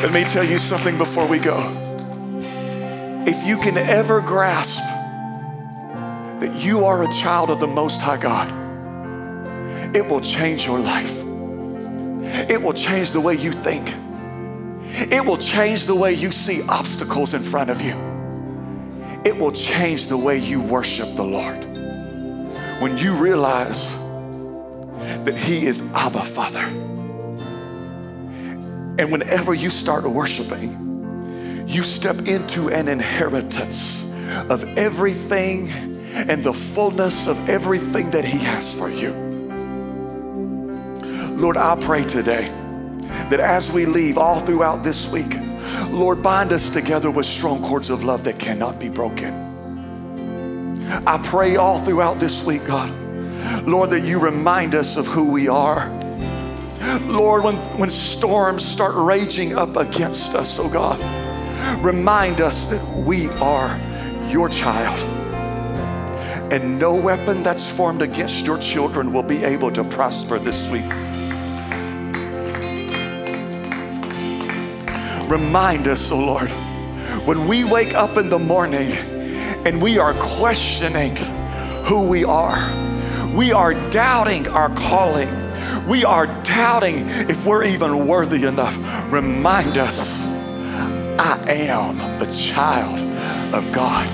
Let 0.02 0.12
me 0.12 0.24
tell 0.24 0.44
you 0.44 0.58
something 0.58 0.98
before 0.98 1.26
we 1.26 1.38
go. 1.38 1.58
If 3.26 3.46
you 3.46 3.56
can 3.56 3.78
ever 3.78 4.20
grasp 4.20 4.82
that 6.40 6.52
you 6.56 6.84
are 6.84 7.02
a 7.02 7.12
child 7.12 7.48
of 7.48 7.58
the 7.60 7.66
Most 7.66 8.02
High 8.02 8.18
God, 8.18 9.96
it 9.96 10.06
will 10.06 10.20
change 10.20 10.66
your 10.66 10.78
life. 10.78 11.22
It 12.50 12.60
will 12.62 12.74
change 12.74 13.12
the 13.12 13.20
way 13.20 13.34
you 13.34 13.52
think. 13.52 13.94
It 15.10 15.24
will 15.24 15.38
change 15.38 15.86
the 15.86 15.94
way 15.94 16.12
you 16.12 16.30
see 16.30 16.62
obstacles 16.68 17.32
in 17.32 17.42
front 17.42 17.70
of 17.70 17.80
you. 17.80 17.94
It 19.24 19.38
will 19.38 19.52
change 19.52 20.08
the 20.08 20.18
way 20.18 20.38
you 20.38 20.60
worship 20.60 21.14
the 21.16 21.24
Lord. 21.24 21.73
When 22.80 22.98
you 22.98 23.14
realize 23.14 23.96
that 25.24 25.36
He 25.36 25.66
is 25.66 25.82
Abba 25.94 26.22
Father. 26.22 26.64
And 28.96 29.10
whenever 29.10 29.54
you 29.54 29.70
start 29.70 30.04
worshiping, 30.04 31.64
you 31.66 31.82
step 31.82 32.26
into 32.26 32.68
an 32.68 32.88
inheritance 32.88 34.04
of 34.48 34.64
everything 34.78 35.70
and 36.14 36.42
the 36.44 36.52
fullness 36.52 37.26
of 37.26 37.48
everything 37.48 38.10
that 38.10 38.24
He 38.24 38.38
has 38.38 38.72
for 38.72 38.88
you. 38.88 39.12
Lord, 41.36 41.56
I 41.56 41.76
pray 41.76 42.04
today 42.04 42.48
that 43.30 43.40
as 43.40 43.72
we 43.72 43.86
leave 43.86 44.18
all 44.18 44.38
throughout 44.40 44.84
this 44.84 45.10
week, 45.10 45.36
Lord, 45.88 46.22
bind 46.22 46.52
us 46.52 46.70
together 46.70 47.10
with 47.10 47.26
strong 47.26 47.62
cords 47.62 47.90
of 47.90 48.04
love 48.04 48.24
that 48.24 48.38
cannot 48.38 48.78
be 48.78 48.88
broken. 48.88 49.53
I 51.06 51.20
pray 51.22 51.56
all 51.56 51.78
throughout 51.78 52.18
this 52.18 52.44
week, 52.44 52.66
God, 52.66 52.90
Lord, 53.66 53.90
that 53.90 54.04
you 54.04 54.18
remind 54.18 54.74
us 54.74 54.96
of 54.96 55.06
who 55.06 55.30
we 55.30 55.48
are. 55.48 55.88
Lord, 57.02 57.44
when, 57.44 57.56
when 57.78 57.90
storms 57.90 58.64
start 58.64 58.94
raging 58.94 59.56
up 59.56 59.76
against 59.76 60.34
us, 60.34 60.58
oh 60.58 60.68
God, 60.68 61.00
remind 61.84 62.40
us 62.40 62.66
that 62.66 62.84
we 62.96 63.28
are 63.28 63.80
your 64.28 64.48
child. 64.48 64.98
And 66.52 66.78
no 66.78 66.94
weapon 66.94 67.42
that's 67.42 67.70
formed 67.70 68.02
against 68.02 68.46
your 68.46 68.58
children 68.58 69.12
will 69.12 69.22
be 69.22 69.42
able 69.44 69.72
to 69.72 69.82
prosper 69.82 70.38
this 70.38 70.68
week. 70.68 70.90
Remind 75.28 75.88
us, 75.88 76.12
oh 76.12 76.18
Lord, 76.18 76.50
when 77.26 77.48
we 77.48 77.64
wake 77.64 77.94
up 77.94 78.18
in 78.18 78.28
the 78.28 78.38
morning 78.38 79.13
and 79.64 79.80
we 79.80 79.98
are 79.98 80.14
questioning 80.14 81.16
who 81.84 82.08
we 82.08 82.24
are, 82.24 82.70
we 83.34 83.52
are 83.52 83.74
doubting 83.90 84.46
our 84.48 84.74
calling, 84.74 85.28
we 85.86 86.04
are 86.04 86.26
doubting 86.44 86.96
if 87.28 87.46
we're 87.46 87.64
even 87.64 88.06
worthy 88.06 88.46
enough. 88.46 88.76
Remind 89.12 89.78
us, 89.78 90.24
I 91.18 91.42
am 91.48 92.22
a 92.22 92.26
child 92.32 92.98
of 93.54 93.70
God. 93.72 94.08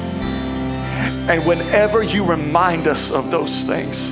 And 1.30 1.46
whenever 1.46 2.02
you 2.02 2.24
remind 2.24 2.88
us 2.88 3.10
of 3.10 3.30
those 3.30 3.64
things, 3.64 4.10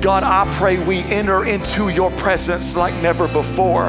God, 0.00 0.22
I 0.22 0.50
pray 0.54 0.78
we 0.84 0.98
enter 1.00 1.44
into 1.44 1.88
your 1.88 2.10
presence 2.12 2.76
like 2.76 2.94
never 3.02 3.26
before 3.26 3.88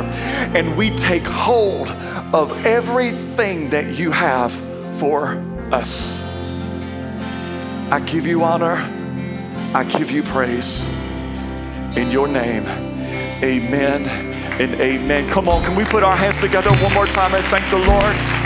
and 0.55 0.77
we 0.77 0.89
take 0.91 1.25
hold 1.25 1.89
of 2.33 2.65
everything 2.65 3.69
that 3.71 3.99
you 3.99 4.11
have 4.11 4.51
for 4.97 5.43
us. 5.71 6.18
I 7.91 7.99
give 8.01 8.27
you 8.27 8.43
honor, 8.43 8.75
I 9.73 9.83
give 9.83 10.11
you 10.11 10.21
praise. 10.21 10.87
In 11.97 12.11
your 12.11 12.27
name, 12.27 12.63
amen 13.43 14.05
and 14.61 14.75
amen. 14.79 15.27
Come 15.29 15.49
on, 15.49 15.63
can 15.63 15.75
we 15.75 15.85
put 15.85 16.03
our 16.03 16.15
hands 16.15 16.39
together 16.39 16.69
one 16.83 16.93
more 16.93 17.07
time 17.07 17.33
and 17.33 17.43
thank 17.45 17.67
the 17.71 17.79
Lord? 17.79 18.38